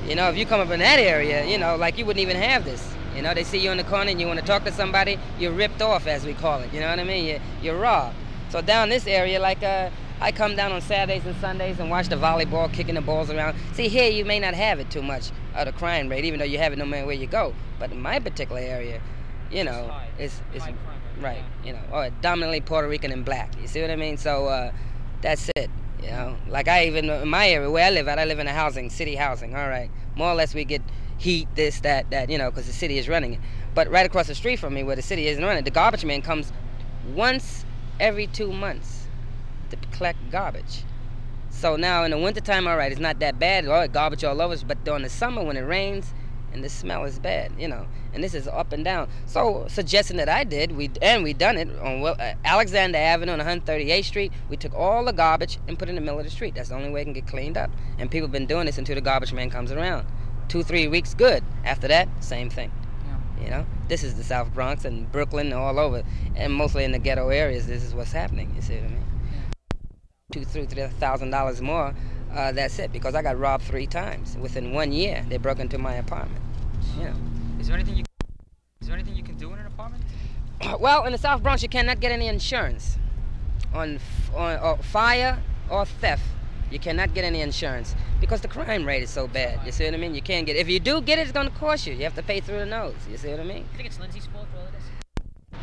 You 0.07 0.15
know, 0.15 0.29
if 0.29 0.37
you 0.37 0.45
come 0.45 0.61
up 0.61 0.71
in 0.71 0.79
that 0.79 0.99
area, 0.99 1.45
you 1.45 1.57
know, 1.57 1.75
like 1.75 1.97
you 1.97 2.05
wouldn't 2.05 2.21
even 2.21 2.37
have 2.37 2.63
this. 2.63 2.95
You 3.15 3.21
know, 3.21 3.33
they 3.33 3.43
see 3.43 3.57
you 3.57 3.69
in 3.71 3.77
the 3.77 3.83
corner 3.83 4.09
and 4.11 4.21
you 4.21 4.27
want 4.27 4.39
to 4.39 4.45
talk 4.45 4.63
to 4.63 4.71
somebody, 4.71 5.19
you're 5.37 5.51
ripped 5.51 5.81
off, 5.81 6.07
as 6.07 6.25
we 6.25 6.33
call 6.33 6.61
it. 6.61 6.71
You 6.73 6.79
know 6.79 6.89
what 6.89 6.99
I 6.99 7.03
mean? 7.03 7.25
You're, 7.25 7.39
you're 7.61 7.77
robbed. 7.77 8.15
So 8.49 8.61
down 8.61 8.89
this 8.89 9.05
area, 9.05 9.39
like 9.39 9.63
uh, 9.63 9.89
I 10.21 10.31
come 10.31 10.55
down 10.55 10.71
on 10.71 10.81
Saturdays 10.81 11.25
and 11.25 11.35
Sundays 11.37 11.79
and 11.79 11.89
watch 11.89 12.09
the 12.09 12.15
volleyball, 12.15 12.71
kicking 12.71 12.95
the 12.95 13.01
balls 13.01 13.29
around. 13.29 13.57
See, 13.73 13.87
here 13.87 14.09
you 14.09 14.25
may 14.25 14.39
not 14.39 14.53
have 14.53 14.79
it 14.79 14.89
too 14.89 15.03
much 15.03 15.31
of 15.55 15.65
the 15.65 15.71
crime 15.71 16.09
rate, 16.09 16.25
even 16.25 16.39
though 16.39 16.45
you 16.45 16.57
have 16.57 16.73
it 16.73 16.77
no 16.77 16.85
matter 16.85 17.05
where 17.05 17.15
you 17.15 17.27
go. 17.27 17.53
But 17.79 17.91
in 17.91 18.01
my 18.01 18.19
particular 18.19 18.61
area, 18.61 19.01
you 19.51 19.63
know, 19.63 19.95
it's 20.17 20.41
it's 20.53 20.65
High 20.65 20.73
right. 21.19 21.43
yeah. 21.63 21.67
You 21.67 21.73
know, 21.73 21.81
or 21.91 22.09
dominantly 22.21 22.61
Puerto 22.61 22.87
Rican 22.87 23.11
and 23.11 23.23
black. 23.23 23.53
You 23.61 23.67
see 23.67 23.81
what 23.81 23.91
I 23.91 23.95
mean? 23.95 24.17
So 24.17 24.47
uh, 24.47 24.71
that's 25.21 25.49
it. 25.55 25.69
You 26.01 26.09
know, 26.09 26.37
like 26.47 26.67
I 26.67 26.85
even 26.87 27.09
in 27.09 27.27
my 27.27 27.49
area 27.49 27.69
where 27.69 27.85
I 27.85 27.89
live 27.89 28.07
at, 28.07 28.19
I 28.19 28.25
live 28.25 28.39
in 28.39 28.47
a 28.47 28.53
housing, 28.53 28.89
city 28.89 29.15
housing. 29.15 29.55
All 29.55 29.67
right, 29.67 29.91
more 30.15 30.31
or 30.31 30.35
less 30.35 30.53
we 30.53 30.65
get 30.65 30.81
heat, 31.17 31.47
this, 31.55 31.81
that, 31.81 32.09
that. 32.11 32.29
You 32.29 32.37
know, 32.37 32.49
because 32.49 32.67
the 32.67 32.73
city 32.73 32.97
is 32.97 33.07
running 33.07 33.33
it. 33.33 33.39
But 33.75 33.89
right 33.89 34.05
across 34.05 34.27
the 34.27 34.35
street 34.35 34.57
from 34.57 34.73
me, 34.73 34.83
where 34.83 34.95
the 34.95 35.01
city 35.01 35.27
isn't 35.27 35.43
running, 35.43 35.63
the 35.63 35.71
garbage 35.71 36.03
man 36.03 36.21
comes 36.21 36.51
once 37.13 37.65
every 37.99 38.27
two 38.27 38.51
months 38.51 39.07
to 39.69 39.77
collect 39.91 40.17
garbage. 40.31 40.83
So 41.49 41.75
now 41.75 42.03
in 42.03 42.11
the 42.11 42.17
wintertime, 42.17 42.67
all 42.67 42.77
right, 42.77 42.91
it's 42.91 43.01
not 43.01 43.19
that 43.19 43.39
bad. 43.39 43.65
All 43.67 43.73
right, 43.73 43.91
garbage 43.91 44.23
all 44.23 44.41
over. 44.41 44.53
us, 44.53 44.63
But 44.63 44.83
during 44.83 45.03
the 45.03 45.09
summer, 45.09 45.43
when 45.43 45.57
it 45.57 45.61
rains, 45.61 46.13
and 46.53 46.63
the 46.63 46.69
smell 46.69 47.03
is 47.03 47.19
bad, 47.19 47.51
you 47.57 47.67
know, 47.67 47.85
and 48.13 48.23
this 48.23 48.33
is 48.33 48.47
up 48.47 48.71
and 48.71 48.83
down. 48.83 49.09
So 49.25 49.65
suggesting 49.67 50.17
that 50.17 50.29
I 50.29 50.43
did, 50.43 50.71
we 50.71 50.89
and 51.01 51.23
we 51.23 51.33
done 51.33 51.57
it 51.57 51.69
on 51.79 52.03
uh, 52.03 52.33
Alexander 52.43 52.97
Avenue 52.97 53.33
on 53.33 53.39
138th 53.39 54.05
Street. 54.05 54.31
We 54.49 54.57
took 54.57 54.73
all 54.73 55.05
the 55.05 55.13
garbage 55.13 55.59
and 55.67 55.77
put 55.77 55.89
it 55.89 55.91
in 55.91 55.95
the 55.95 56.01
middle 56.01 56.19
of 56.19 56.25
the 56.25 56.31
street. 56.31 56.55
That's 56.55 56.69
the 56.69 56.75
only 56.75 56.89
way 56.89 57.01
it 57.01 57.05
can 57.05 57.13
get 57.13 57.27
cleaned 57.27 57.57
up. 57.57 57.69
And 57.97 58.09
people 58.09 58.27
have 58.27 58.31
been 58.31 58.47
doing 58.47 58.65
this 58.65 58.77
until 58.77 58.95
the 58.95 59.01
garbage 59.01 59.33
man 59.33 59.49
comes 59.49 59.71
around. 59.71 60.07
Two, 60.47 60.63
three 60.63 60.87
weeks, 60.87 61.13
good. 61.13 61.43
After 61.63 61.87
that, 61.87 62.09
same 62.23 62.49
thing. 62.49 62.71
Yeah. 63.05 63.43
You 63.43 63.49
know, 63.51 63.65
this 63.89 64.03
is 64.03 64.13
the 64.15 64.23
South 64.23 64.53
Bronx 64.53 64.85
and 64.85 65.11
Brooklyn 65.11 65.51
all 65.51 65.79
over, 65.79 66.03
and 66.35 66.53
mostly 66.53 66.83
in 66.83 66.91
the 66.91 66.99
ghetto 66.99 67.29
areas. 67.29 67.67
This 67.67 67.83
is 67.83 67.93
what's 67.93 68.11
happening. 68.11 68.53
You 68.55 68.61
see 68.61 68.75
what 68.75 68.83
I 68.83 68.87
mean? 68.87 69.05
Two, 70.31 70.45
three, 70.45 70.65
three 70.67 70.87
thousand 70.99 71.31
dollars 71.31 71.61
more. 71.61 71.93
Uh, 72.31 72.51
that's 72.51 72.77
it. 72.77 72.93
Because 72.93 73.15
I 73.15 73.23
got 73.23 73.37
robbed 73.37 73.63
three 73.63 73.87
times 73.87 74.37
within 74.37 74.73
one 74.73 74.91
year. 74.91 75.25
They 75.27 75.37
broke 75.37 75.59
into 75.59 75.79
my 75.79 75.95
apartment. 75.95 76.41
Yeah. 76.99 77.15
Is 77.59 77.67
there 77.67 77.75
anything 77.75 77.95
you 77.97 78.03
is 78.79 78.87
there 78.87 78.95
anything 78.95 79.15
you 79.15 79.23
can 79.23 79.35
do 79.35 79.51
in 79.51 79.59
an 79.59 79.65
apartment? 79.65 80.03
Well, 80.79 81.05
in 81.05 81.13
the 81.13 81.17
South 81.17 81.41
Bronx, 81.41 81.63
you 81.63 81.69
cannot 81.69 81.99
get 81.99 82.11
any 82.11 82.27
insurance 82.27 82.97
on 83.73 83.95
f- 83.95 84.35
on 84.35 84.53
uh, 84.57 84.75
fire 84.77 85.41
or 85.69 85.85
theft. 85.85 86.23
You 86.71 86.79
cannot 86.79 87.13
get 87.13 87.23
any 87.23 87.41
insurance 87.41 87.95
because 88.21 88.41
the 88.41 88.47
crime 88.47 88.85
rate 88.85 89.01
is 89.01 89.09
so 89.09 89.27
bad. 89.27 89.59
You 89.65 89.71
see 89.71 89.85
what 89.85 89.93
I 89.93 89.97
mean? 89.97 90.13
You 90.13 90.21
can't 90.21 90.45
get. 90.45 90.55
If 90.55 90.69
you 90.69 90.79
do 90.79 91.01
get 91.01 91.17
it, 91.17 91.23
it's 91.23 91.31
gonna 91.31 91.49
cost 91.49 91.87
you. 91.87 91.93
You 91.93 92.03
have 92.03 92.15
to 92.15 92.23
pay 92.23 92.39
through 92.39 92.59
the 92.59 92.65
nose. 92.65 92.95
You 93.09 93.17
see 93.17 93.29
what 93.29 93.39
I 93.39 93.43
mean? 93.43 93.65
You 93.71 93.77
think 93.77 93.87
it's 93.87 93.99
Lindsay's 93.99 94.27
fault 94.27 94.47
for 94.51 94.59
all 94.59 94.65
of 94.65 94.71
this? 94.71 95.59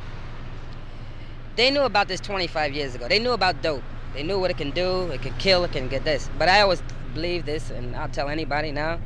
They 1.54 1.70
knew 1.70 1.82
about 1.82 2.08
this 2.08 2.20
25 2.20 2.75
years 2.75 2.94
ago. 2.94 3.08
They 3.08 3.18
knew 3.18 3.32
about 3.32 3.62
dope. 3.62 3.84
They 4.14 4.22
knew 4.22 4.38
what 4.38 4.50
it 4.50 4.58
can 4.58 4.70
do. 4.72 5.10
It 5.10 5.22
can 5.22 5.34
kill. 5.38 5.64
It 5.64 5.72
can 5.72 5.88
get 5.88 6.04
this. 6.04 6.28
But 6.38 6.48
I 6.48 6.60
always 6.60 6.82
believe 7.14 7.46
this, 7.46 7.70
and 7.70 7.94
I'll 7.96 8.08
tell 8.08 8.28
anybody 8.28 8.72
now. 8.72 8.98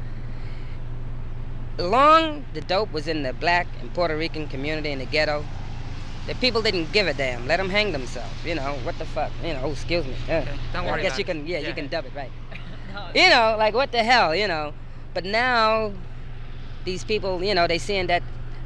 Long 1.79 2.45
the 2.53 2.61
dope 2.61 2.93
was 2.93 3.09
in 3.09 3.23
the 3.23 3.33
black 3.33 3.67
and 3.81 3.93
Puerto 3.95 4.17
Rican 4.17 4.49
community 4.49 4.91
in 4.91 4.99
the 4.99 5.07
ghetto, 5.07 5.45
the 6.31 6.37
people 6.37 6.63
didn't 6.63 6.93
give 6.93 7.09
a 7.09 7.13
damn. 7.13 7.49
Let 7.49 7.57
them 7.57 7.69
hang 7.69 7.91
themselves. 7.91 8.33
You 8.45 8.55
know 8.55 8.75
what 8.85 8.97
the 9.01 9.05
fuck? 9.05 9.33
You 9.43 9.53
know. 9.55 9.63
Oh, 9.65 9.73
excuse 9.73 10.07
me. 10.07 10.15
Yeah. 10.29 10.43
Okay, 10.43 10.57
don't 10.73 10.87
worry 10.87 11.01
I 11.01 11.03
guess 11.03 11.19
you 11.19 11.25
can. 11.25 11.45
Yeah, 11.45 11.59
Yeah. 11.59 11.69
you 11.69 11.75
can 11.75 11.89
dub 11.89 12.07
it 12.07 12.13
right. 12.15 12.31
no. 12.95 13.11
You 13.21 13.29
know, 13.31 13.57
like 13.59 13.75
what 13.75 13.91
the 13.91 14.05
hell? 14.05 14.33
You 14.33 14.47
know. 14.47 14.73
But 15.13 15.25
now, 15.25 15.93
these 16.85 17.03
people, 17.03 17.43
you 17.43 17.53
know, 17.53 17.67
they 17.67 17.79
seeing 17.79 18.07
that, 18.07 18.23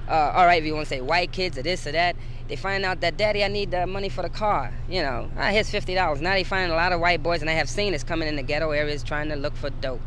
uh, 0.06 0.32
all 0.34 0.44
right, 0.44 0.60
if 0.60 0.66
you 0.66 0.74
want 0.74 0.88
to 0.88 0.94
say 0.94 1.00
white 1.00 1.32
kids 1.32 1.56
or 1.56 1.62
this 1.62 1.86
or 1.86 1.92
that, 1.92 2.16
they 2.48 2.56
find 2.56 2.84
out 2.84 3.00
that, 3.00 3.16
Daddy, 3.16 3.42
I 3.42 3.48
need 3.48 3.70
the 3.70 3.86
money 3.86 4.10
for 4.10 4.20
the 4.20 4.28
car. 4.28 4.70
You 4.86 5.00
know, 5.00 5.30
ah, 5.38 5.48
here's 5.48 5.70
$50. 5.70 6.20
Now 6.20 6.34
they 6.34 6.44
find 6.44 6.70
a 6.70 6.74
lot 6.74 6.92
of 6.92 7.00
white 7.00 7.22
boys, 7.22 7.40
and 7.40 7.48
I 7.48 7.54
have 7.54 7.70
seen 7.70 7.92
this 7.92 8.04
coming 8.04 8.28
in 8.28 8.36
the 8.36 8.42
ghetto 8.42 8.72
areas 8.72 9.02
trying 9.02 9.30
to 9.30 9.36
look 9.36 9.56
for 9.56 9.70
dope. 9.70 10.02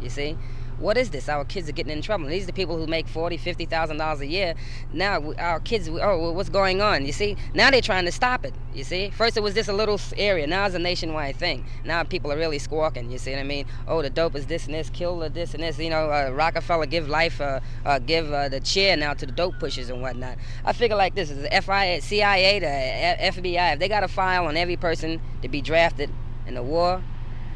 You 0.00 0.10
see? 0.10 0.36
What 0.80 0.96
is 0.96 1.10
this? 1.10 1.28
Our 1.28 1.44
kids 1.44 1.68
are 1.68 1.72
getting 1.72 1.92
in 1.92 2.00
trouble. 2.00 2.26
These 2.26 2.44
are 2.44 2.46
the 2.46 2.52
people 2.54 2.78
who 2.78 2.86
make 2.86 3.06
forty, 3.06 3.36
fifty 3.36 3.66
thousand 3.66 3.98
dollars 3.98 4.20
a 4.22 4.26
year. 4.26 4.54
Now 4.94 5.32
our 5.34 5.60
kids, 5.60 5.90
oh, 5.90 6.32
what's 6.32 6.48
going 6.48 6.80
on? 6.80 7.04
You 7.04 7.12
see? 7.12 7.36
Now 7.54 7.70
they're 7.70 7.82
trying 7.82 8.06
to 8.06 8.12
stop 8.12 8.46
it. 8.46 8.54
You 8.74 8.82
see? 8.84 9.10
First 9.10 9.36
it 9.36 9.42
was 9.42 9.52
just 9.54 9.68
a 9.68 9.74
little 9.74 10.00
area. 10.16 10.46
Now 10.46 10.64
it's 10.64 10.74
a 10.74 10.78
nationwide 10.78 11.36
thing. 11.36 11.66
Now 11.84 12.02
people 12.02 12.32
are 12.32 12.36
really 12.36 12.58
squawking. 12.58 13.10
You 13.10 13.18
see 13.18 13.32
what 13.32 13.40
I 13.40 13.44
mean? 13.44 13.66
Oh, 13.86 14.00
the 14.00 14.08
dope 14.08 14.34
is 14.34 14.46
this 14.46 14.64
and 14.64 14.74
this. 14.74 14.88
Kill 14.88 15.18
the 15.18 15.28
this 15.28 15.52
and 15.52 15.62
this. 15.62 15.78
You 15.78 15.90
know, 15.90 16.10
uh, 16.10 16.30
Rockefeller 16.32 16.86
give 16.86 17.10
life, 17.10 17.42
uh, 17.42 17.60
uh, 17.84 17.98
give 17.98 18.32
uh, 18.32 18.48
the 18.48 18.60
chair 18.60 18.96
now 18.96 19.12
to 19.12 19.26
the 19.26 19.32
dope 19.32 19.58
pushers 19.60 19.90
and 19.90 20.00
whatnot. 20.00 20.38
I 20.64 20.72
figure 20.72 20.96
like 20.96 21.14
this: 21.14 21.30
is 21.30 21.42
the 21.42 21.62
FIA, 21.62 22.00
CIA, 22.00 22.58
the 22.58 23.22
FBI. 23.24 23.74
If 23.74 23.80
they 23.80 23.88
got 23.88 24.02
a 24.02 24.08
file 24.08 24.46
on 24.46 24.56
every 24.56 24.76
person 24.76 25.20
to 25.42 25.48
be 25.48 25.60
drafted 25.60 26.10
in 26.46 26.54
the 26.54 26.62
war, 26.62 27.02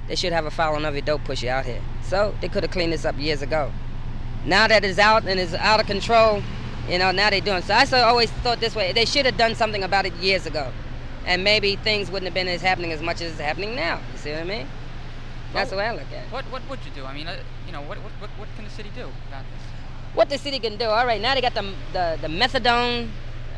they 0.08 0.16
should 0.16 0.32
have 0.32 0.46
a 0.46 0.62
on 0.62 0.84
every 0.84 1.00
dope 1.00 1.24
pusher 1.24 1.48
out 1.48 1.64
here. 1.64 1.80
So 2.02 2.34
they 2.40 2.48
could 2.48 2.62
have 2.62 2.72
cleaned 2.72 2.92
this 2.92 3.04
up 3.04 3.18
years 3.18 3.42
ago. 3.42 3.72
Now 4.44 4.68
that 4.68 4.84
it's 4.84 4.98
out 4.98 5.24
and 5.24 5.40
it's 5.40 5.54
out 5.54 5.80
of 5.80 5.86
control, 5.86 6.42
you 6.88 6.98
know, 6.98 7.10
now 7.10 7.30
they're 7.30 7.40
doing. 7.40 7.62
So 7.62 7.74
I 7.74 8.02
always 8.02 8.30
thought 8.30 8.60
this 8.60 8.74
way. 8.74 8.92
They 8.92 9.06
should 9.06 9.24
have 9.24 9.38
done 9.38 9.54
something 9.54 9.82
about 9.82 10.04
it 10.04 10.12
years 10.14 10.46
ago. 10.46 10.70
And 11.26 11.42
maybe 11.42 11.76
things 11.76 12.10
wouldn't 12.10 12.26
have 12.26 12.34
been 12.34 12.48
as 12.48 12.60
happening 12.60 12.92
as 12.92 13.00
much 13.00 13.22
as 13.22 13.32
it's 13.32 13.40
happening 13.40 13.74
now. 13.74 14.00
You 14.12 14.18
see 14.18 14.30
what 14.32 14.40
I 14.40 14.44
mean? 14.44 14.66
That's 15.54 15.70
well, 15.70 15.78
the 15.78 15.84
way 15.84 15.86
I 15.86 15.92
look 15.92 16.12
at 16.12 16.24
it. 16.24 16.32
What, 16.32 16.44
what 16.46 16.68
would 16.68 16.80
you 16.84 16.90
do? 16.90 17.04
I 17.06 17.14
mean, 17.14 17.26
uh, 17.26 17.38
you 17.66 17.72
know, 17.72 17.80
what, 17.80 17.96
what, 17.98 18.30
what 18.36 18.48
can 18.56 18.64
the 18.64 18.70
city 18.70 18.90
do 18.94 19.02
about 19.28 19.44
this? 19.44 19.62
What 20.14 20.28
the 20.28 20.36
city 20.36 20.58
can 20.58 20.76
do? 20.76 20.86
All 20.86 21.06
right, 21.06 21.20
now 21.20 21.34
they 21.34 21.40
got 21.40 21.54
the, 21.54 21.72
the, 21.92 22.18
the 22.20 22.28
methadone 22.28 23.08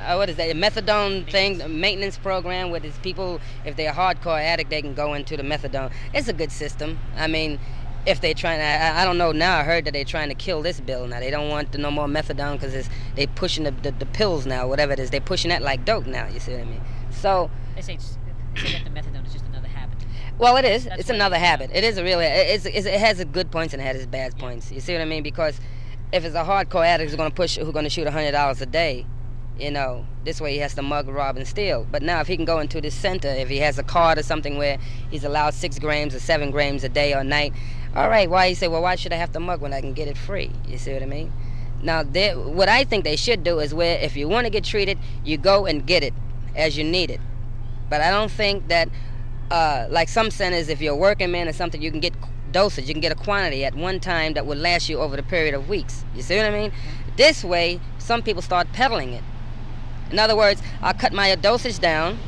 uh, 0.04 0.14
what 0.14 0.28
is 0.28 0.36
that, 0.36 0.50
a 0.50 0.54
methadone 0.54 1.30
thing, 1.30 1.60
a 1.60 1.68
maintenance 1.68 2.18
program 2.18 2.70
where 2.70 2.80
these 2.80 2.98
people, 2.98 3.40
if 3.64 3.76
they're 3.76 3.90
a 3.90 3.94
hardcore 3.94 4.40
addict, 4.40 4.70
they 4.70 4.82
can 4.82 4.94
go 4.94 5.14
into 5.14 5.36
the 5.36 5.42
methadone. 5.42 5.92
It's 6.14 6.28
a 6.28 6.32
good 6.32 6.52
system. 6.52 6.98
I 7.16 7.26
mean, 7.26 7.58
if 8.06 8.20
they're 8.20 8.34
trying 8.34 8.58
to, 8.58 8.64
I, 8.64 9.02
I 9.02 9.04
don't 9.04 9.18
know 9.18 9.32
now, 9.32 9.58
I 9.58 9.64
heard 9.64 9.84
that 9.84 9.92
they're 9.92 10.04
trying 10.04 10.28
to 10.28 10.34
kill 10.34 10.62
this 10.62 10.80
bill 10.80 11.06
now. 11.06 11.20
They 11.20 11.30
don't 11.30 11.48
want 11.48 11.72
the, 11.72 11.78
no 11.78 11.90
more 11.90 12.06
methadone 12.06 12.58
because 12.60 12.88
they're 13.16 13.26
pushing 13.26 13.64
the, 13.64 13.72
the, 13.72 13.90
the, 13.90 14.06
pills 14.06 14.46
now, 14.46 14.68
whatever 14.68 14.92
it 14.92 15.00
is. 15.00 15.10
They're 15.10 15.20
pushing 15.20 15.48
that 15.48 15.62
like 15.62 15.84
dope 15.84 16.06
now, 16.06 16.28
you 16.28 16.40
see 16.40 16.52
what 16.52 16.60
I 16.62 16.64
mean? 16.64 16.82
So. 17.10 17.50
They 17.74 17.82
say, 17.82 17.98
they 18.54 18.60
say 18.60 18.72
that 18.72 18.84
the 18.84 18.90
methadone 18.90 19.26
is 19.26 19.32
just 19.32 19.44
another 19.46 19.68
habit. 19.68 19.98
Well, 20.38 20.56
it 20.56 20.64
is. 20.64 20.84
That's 20.84 21.00
it's 21.00 21.10
another 21.10 21.38
habit. 21.38 21.70
It 21.72 21.82
is 21.82 21.98
a 21.98 22.04
really, 22.04 22.26
it's, 22.26 22.64
it's, 22.64 22.86
it 22.86 23.00
has 23.00 23.22
good 23.24 23.50
points 23.50 23.74
and 23.74 23.82
it 23.82 23.86
has 23.86 23.96
its 23.96 24.06
bad 24.06 24.38
points. 24.38 24.70
You 24.70 24.80
see 24.80 24.92
what 24.92 25.02
I 25.02 25.06
mean? 25.06 25.22
Because 25.22 25.60
if 26.12 26.24
it's 26.24 26.36
a 26.36 26.44
hardcore 26.44 26.86
addict 26.86 27.10
who's 27.10 27.16
going 27.16 27.30
to 27.30 27.34
push, 27.34 27.56
who's 27.56 27.72
going 27.72 27.84
to 27.84 27.90
shoot 27.90 28.06
$100 28.06 28.60
a 28.60 28.66
day, 28.66 29.06
you 29.58 29.70
know, 29.70 30.04
this 30.24 30.40
way 30.40 30.52
he 30.52 30.58
has 30.58 30.74
to 30.74 30.82
mug, 30.82 31.08
rob, 31.08 31.36
and 31.36 31.46
steal. 31.46 31.86
But 31.90 32.02
now 32.02 32.20
if 32.20 32.26
he 32.26 32.36
can 32.36 32.44
go 32.44 32.60
into 32.60 32.80
this 32.80 32.94
center, 32.94 33.28
if 33.28 33.48
he 33.48 33.58
has 33.58 33.78
a 33.78 33.82
card 33.82 34.18
or 34.18 34.22
something 34.22 34.58
where 34.58 34.78
he's 35.10 35.24
allowed 35.24 35.54
six 35.54 35.78
grams 35.78 36.14
or 36.14 36.20
seven 36.20 36.50
grams 36.50 36.84
a 36.84 36.88
day 36.88 37.14
or 37.14 37.24
night, 37.24 37.52
all 37.94 38.08
right, 38.08 38.28
why 38.28 38.46
you 38.46 38.54
say, 38.54 38.68
well, 38.68 38.82
why 38.82 38.96
should 38.96 39.12
I 39.12 39.16
have 39.16 39.32
to 39.32 39.40
mug 39.40 39.60
when 39.60 39.72
I 39.72 39.80
can 39.80 39.94
get 39.94 40.08
it 40.08 40.18
free? 40.18 40.50
You 40.68 40.76
see 40.76 40.92
what 40.92 41.02
I 41.02 41.06
mean? 41.06 41.32
Now, 41.82 42.04
what 42.04 42.68
I 42.68 42.84
think 42.84 43.04
they 43.04 43.16
should 43.16 43.44
do 43.44 43.58
is 43.58 43.72
where 43.72 43.98
if 44.00 44.16
you 44.16 44.28
want 44.28 44.46
to 44.46 44.50
get 44.50 44.64
treated, 44.64 44.98
you 45.24 45.36
go 45.36 45.66
and 45.66 45.86
get 45.86 46.02
it 46.02 46.12
as 46.54 46.76
you 46.76 46.84
need 46.84 47.10
it. 47.10 47.20
But 47.88 48.00
I 48.00 48.10
don't 48.10 48.30
think 48.30 48.68
that, 48.68 48.88
uh, 49.50 49.86
like 49.88 50.08
some 50.08 50.30
centers, 50.30 50.68
if 50.68 50.80
you're 50.80 50.94
a 50.94 50.96
working 50.96 51.30
man 51.30 51.48
or 51.48 51.52
something, 51.52 51.80
you 51.80 51.90
can 51.90 52.00
get 52.00 52.14
dosage, 52.52 52.88
you 52.88 52.94
can 52.94 53.00
get 53.00 53.12
a 53.12 53.16
quantity 53.16 53.64
at 53.64 53.74
one 53.74 54.00
time 54.00 54.34
that 54.34 54.46
would 54.46 54.58
last 54.58 54.88
you 54.88 54.98
over 54.98 55.16
the 55.16 55.22
period 55.22 55.54
of 55.54 55.68
weeks. 55.68 56.04
You 56.14 56.22
see 56.22 56.36
what 56.36 56.46
I 56.46 56.50
mean? 56.50 56.72
This 57.16 57.44
way, 57.44 57.80
some 57.98 58.22
people 58.22 58.42
start 58.42 58.72
peddling 58.72 59.12
it. 59.12 59.22
In 60.10 60.18
other 60.18 60.36
words, 60.36 60.62
I'll 60.82 60.94
cut 60.94 61.12
my 61.12 61.34
dosage 61.34 61.78
down 61.78 62.18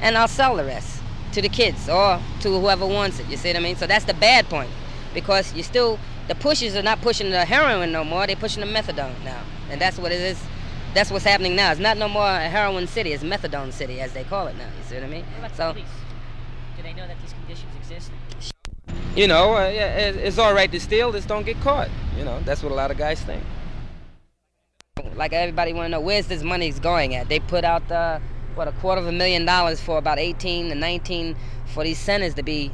and 0.00 0.16
I'll 0.16 0.28
sell 0.28 0.56
the 0.56 0.64
rest 0.64 1.00
to 1.32 1.40
the 1.40 1.48
kids 1.48 1.88
or 1.88 2.20
to 2.40 2.60
whoever 2.60 2.86
wants 2.86 3.18
it. 3.18 3.28
You 3.28 3.36
see 3.36 3.48
what 3.48 3.56
I 3.56 3.60
mean? 3.60 3.76
So 3.76 3.86
that's 3.86 4.04
the 4.04 4.14
bad 4.14 4.48
point 4.48 4.70
because 5.14 5.54
you 5.54 5.62
still, 5.62 5.98
the 6.28 6.34
pushers 6.34 6.76
are 6.76 6.82
not 6.82 7.00
pushing 7.00 7.30
the 7.30 7.44
heroin 7.44 7.92
no 7.92 8.04
more, 8.04 8.26
they're 8.26 8.36
pushing 8.36 8.60
the 8.60 8.70
methadone 8.70 9.14
now. 9.24 9.40
And 9.70 9.80
that's 9.80 9.98
what 9.98 10.12
it 10.12 10.20
is. 10.20 10.42
That's 10.94 11.10
what's 11.10 11.24
happening 11.24 11.56
now. 11.56 11.72
It's 11.72 11.80
not 11.80 11.96
no 11.96 12.06
more 12.06 12.26
a 12.26 12.48
heroin 12.48 12.86
city, 12.86 13.12
it's 13.12 13.24
methadone 13.24 13.72
city 13.72 14.00
as 14.00 14.12
they 14.12 14.24
call 14.24 14.46
it 14.48 14.56
now. 14.56 14.66
You 14.66 14.84
see 14.84 14.94
what 14.96 15.04
I 15.04 15.08
mean? 15.08 15.24
What 15.24 15.38
about 15.38 15.56
so, 15.56 15.68
the 15.68 15.72
police? 15.72 15.88
Do 16.76 16.82
they 16.82 16.92
know 16.92 17.06
that 17.06 17.18
these 17.22 17.32
conditions 17.32 17.72
exist? 17.80 18.10
You 19.16 19.26
know, 19.28 19.54
uh, 19.54 19.70
it's 19.72 20.38
all 20.38 20.52
right 20.52 20.70
to 20.70 20.80
steal, 20.80 21.12
just 21.12 21.28
don't 21.28 21.46
get 21.46 21.58
caught. 21.60 21.88
You 22.18 22.24
know, 22.24 22.40
that's 22.40 22.62
what 22.62 22.72
a 22.72 22.74
lot 22.74 22.90
of 22.90 22.98
guys 22.98 23.22
think 23.22 23.42
like 25.16 25.32
everybody 25.32 25.72
want 25.72 25.86
to 25.86 25.90
know 25.90 26.00
where's 26.00 26.26
this 26.26 26.42
money's 26.42 26.78
going 26.78 27.14
at. 27.14 27.28
They 27.28 27.40
put 27.40 27.64
out 27.64 27.88
the 27.88 28.20
what 28.54 28.68
a 28.68 28.72
quarter 28.72 29.00
of 29.00 29.06
a 29.06 29.12
million 29.12 29.44
dollars 29.44 29.80
for 29.80 29.98
about 29.98 30.18
18 30.18 30.68
to 30.68 30.74
19 30.74 31.36
for 31.66 31.84
these 31.84 31.98
centers 31.98 32.34
to 32.34 32.42
be 32.42 32.70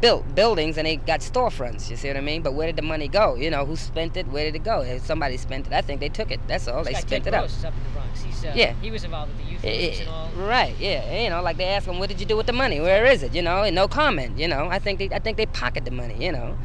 built 0.00 0.34
buildings 0.34 0.76
and 0.76 0.86
they 0.86 0.96
got 0.96 1.20
storefronts 1.20 1.88
you 1.88 1.96
see 1.96 2.08
what 2.08 2.18
i 2.18 2.20
mean? 2.20 2.42
But 2.42 2.52
where 2.52 2.66
did 2.66 2.76
the 2.76 2.82
money 2.82 3.08
go? 3.08 3.34
You 3.34 3.50
know 3.50 3.64
who 3.64 3.76
spent 3.76 4.16
it? 4.16 4.26
Where 4.28 4.44
did 4.44 4.54
it 4.54 4.62
go? 4.64 4.82
If 4.82 5.06
somebody 5.06 5.38
spent 5.38 5.66
it 5.66 5.72
i 5.72 5.80
think 5.80 6.00
they 6.00 6.10
took 6.10 6.30
it. 6.30 6.40
That's 6.46 6.68
all 6.68 6.84
they 6.84 6.92
spent 6.92 7.24
Ted 7.24 7.26
it 7.28 7.30
Gross 7.30 7.64
up. 7.64 7.72
up 7.72 7.78
in 7.78 7.84
the 7.84 7.90
Bronx. 7.90 8.22
He's, 8.22 8.44
uh, 8.44 8.52
yeah. 8.54 8.74
he 8.82 8.90
was 8.90 9.04
involved 9.04 9.32
with 9.32 9.46
the 9.46 9.52
youth 9.52 9.64
it, 9.64 10.00
and 10.00 10.08
all. 10.10 10.30
right 10.46 10.74
yeah 10.78 11.22
you 11.22 11.30
know 11.30 11.40
like 11.40 11.56
they 11.56 11.64
ask 11.64 11.86
him 11.86 11.98
what 11.98 12.10
did 12.10 12.20
you 12.20 12.26
do 12.26 12.36
with 12.36 12.46
the 12.46 12.52
money? 12.52 12.78
Where 12.80 13.06
is 13.06 13.22
it? 13.22 13.34
You 13.34 13.40
know 13.40 13.62
and 13.62 13.74
no 13.74 13.88
comment 13.88 14.38
you 14.38 14.48
know? 14.48 14.68
I 14.68 14.78
think 14.78 14.98
they 14.98 15.08
i 15.12 15.18
think 15.18 15.38
they 15.38 15.46
pocket 15.46 15.86
the 15.86 15.90
money 15.90 16.22
you 16.22 16.32
know 16.32 16.58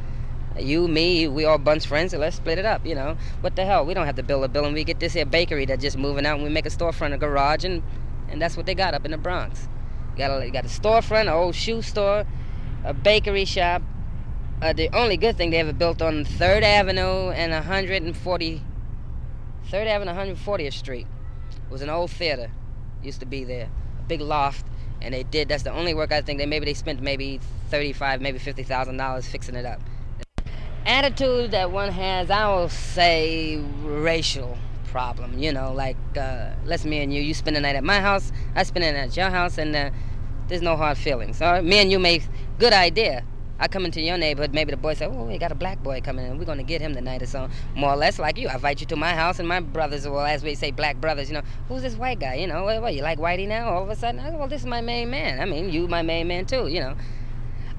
you, 0.59 0.87
me, 0.87 1.27
we 1.27 1.45
all 1.45 1.57
bunch 1.57 1.87
friends, 1.87 2.11
so 2.11 2.17
let's 2.17 2.35
split 2.35 2.57
it 2.57 2.65
up, 2.65 2.85
you 2.85 2.95
know. 2.95 3.17
What 3.41 3.55
the 3.55 3.65
hell? 3.65 3.85
We 3.85 3.93
don't 3.93 4.05
have 4.05 4.15
to 4.15 4.23
build 4.23 4.43
a 4.43 4.47
building. 4.47 4.73
We 4.73 4.83
get 4.83 4.99
this 4.99 5.13
here 5.13 5.25
bakery 5.25 5.65
that's 5.65 5.81
just 5.81 5.97
moving 5.97 6.25
out 6.25 6.35
and 6.35 6.43
we 6.43 6.49
make 6.49 6.65
a 6.65 6.69
storefront, 6.69 7.13
a 7.13 7.17
garage, 7.17 7.63
and, 7.63 7.81
and 8.29 8.41
that's 8.41 8.57
what 8.57 8.65
they 8.65 8.75
got 8.75 8.93
up 8.93 9.05
in 9.05 9.11
the 9.11 9.17
Bronx. 9.17 9.67
You 10.11 10.17
got 10.17 10.41
a, 10.41 10.45
you 10.45 10.51
got 10.51 10.65
a 10.65 10.69
storefront, 10.69 11.21
an 11.21 11.29
old 11.29 11.55
shoe 11.55 11.81
store, 11.81 12.25
a 12.83 12.93
bakery 12.93 13.45
shop. 13.45 13.81
Uh, 14.61 14.73
the 14.73 14.95
only 14.95 15.17
good 15.17 15.37
thing 15.37 15.49
they 15.49 15.57
ever 15.57 15.73
built 15.73 16.01
on 16.01 16.25
3rd 16.25 16.63
Avenue 16.63 17.31
and 17.31 17.51
140, 17.51 18.61
3rd 19.69 19.87
Avenue 19.87 20.11
140th 20.11 20.73
Street 20.73 21.07
was 21.69 21.81
an 21.81 21.89
old 21.89 22.11
theater. 22.11 22.51
Used 23.01 23.21
to 23.21 23.25
be 23.25 23.43
there. 23.43 23.69
A 23.99 24.03
big 24.03 24.21
loft. 24.21 24.65
And 25.01 25.15
they 25.15 25.23
did, 25.23 25.49
that's 25.49 25.63
the 25.63 25.71
only 25.71 25.95
work 25.95 26.11
I 26.11 26.21
think 26.21 26.37
they 26.37 26.45
maybe 26.45 26.65
they 26.65 26.75
spent 26.75 27.01
maybe 27.01 27.39
35, 27.69 28.21
maybe 28.21 28.37
$50,000 28.37 29.23
fixing 29.23 29.55
it 29.55 29.65
up 29.65 29.81
attitude 30.85 31.51
that 31.51 31.71
one 31.71 31.91
has, 31.91 32.29
I 32.29 32.47
will 32.47 32.69
say 32.69 33.57
racial 33.83 34.57
problem. 34.85 35.37
You 35.39 35.53
know, 35.53 35.73
like 35.73 35.97
uh, 36.17 36.51
let's 36.65 36.85
me 36.85 37.01
and 37.01 37.13
you, 37.13 37.21
you 37.21 37.33
spend 37.33 37.55
the 37.55 37.61
night 37.61 37.75
at 37.75 37.83
my 37.83 37.99
house, 37.99 38.31
I 38.55 38.63
spend 38.63 38.83
the 38.83 38.91
night 38.91 39.09
at 39.09 39.17
your 39.17 39.29
house, 39.29 39.57
and 39.57 39.75
uh, 39.75 39.89
there's 40.47 40.61
no 40.61 40.75
hard 40.75 40.97
feelings. 40.97 41.41
All 41.41 41.53
right, 41.53 41.63
me 41.63 41.77
and 41.79 41.91
you 41.91 41.99
make 41.99 42.23
good 42.59 42.73
idea. 42.73 43.23
I 43.59 43.67
come 43.67 43.85
into 43.85 44.01
your 44.01 44.17
neighborhood, 44.17 44.55
maybe 44.55 44.71
the 44.71 44.77
boy 44.77 44.95
say, 44.95 45.05
"Oh, 45.05 45.25
we 45.25 45.37
got 45.37 45.51
a 45.51 45.55
black 45.55 45.83
boy 45.83 46.01
coming 46.01 46.25
in. 46.25 46.39
We're 46.39 46.45
gonna 46.45 46.63
get 46.63 46.81
him 46.81 46.95
tonight 46.95 47.21
or 47.21 47.27
so." 47.27 47.47
More 47.75 47.91
or 47.91 47.95
less 47.95 48.17
like 48.17 48.39
you. 48.39 48.47
I 48.47 48.55
invite 48.55 48.81
you 48.81 48.87
to 48.87 48.95
my 48.95 49.13
house, 49.13 49.37
and 49.37 49.47
my 49.47 49.59
brothers, 49.59 50.07
well, 50.07 50.25
as 50.25 50.43
we 50.43 50.55
say, 50.55 50.71
black 50.71 50.99
brothers. 50.99 51.29
You 51.29 51.35
know, 51.35 51.43
who's 51.67 51.83
this 51.83 51.95
white 51.95 52.19
guy? 52.19 52.35
You 52.35 52.47
know, 52.47 52.63
what 52.63 52.95
you 52.95 53.03
like 53.03 53.19
Whitey 53.19 53.47
now? 53.47 53.69
All 53.69 53.83
of 53.83 53.89
a 53.89 53.95
sudden, 53.95 54.21
well, 54.37 54.47
this 54.47 54.61
is 54.61 54.67
my 54.67 54.81
main 54.81 55.11
man. 55.11 55.39
I 55.39 55.45
mean, 55.45 55.69
you 55.69 55.87
my 55.87 56.01
main 56.01 56.27
man 56.27 56.45
too. 56.47 56.67
You 56.67 56.79
know, 56.79 56.95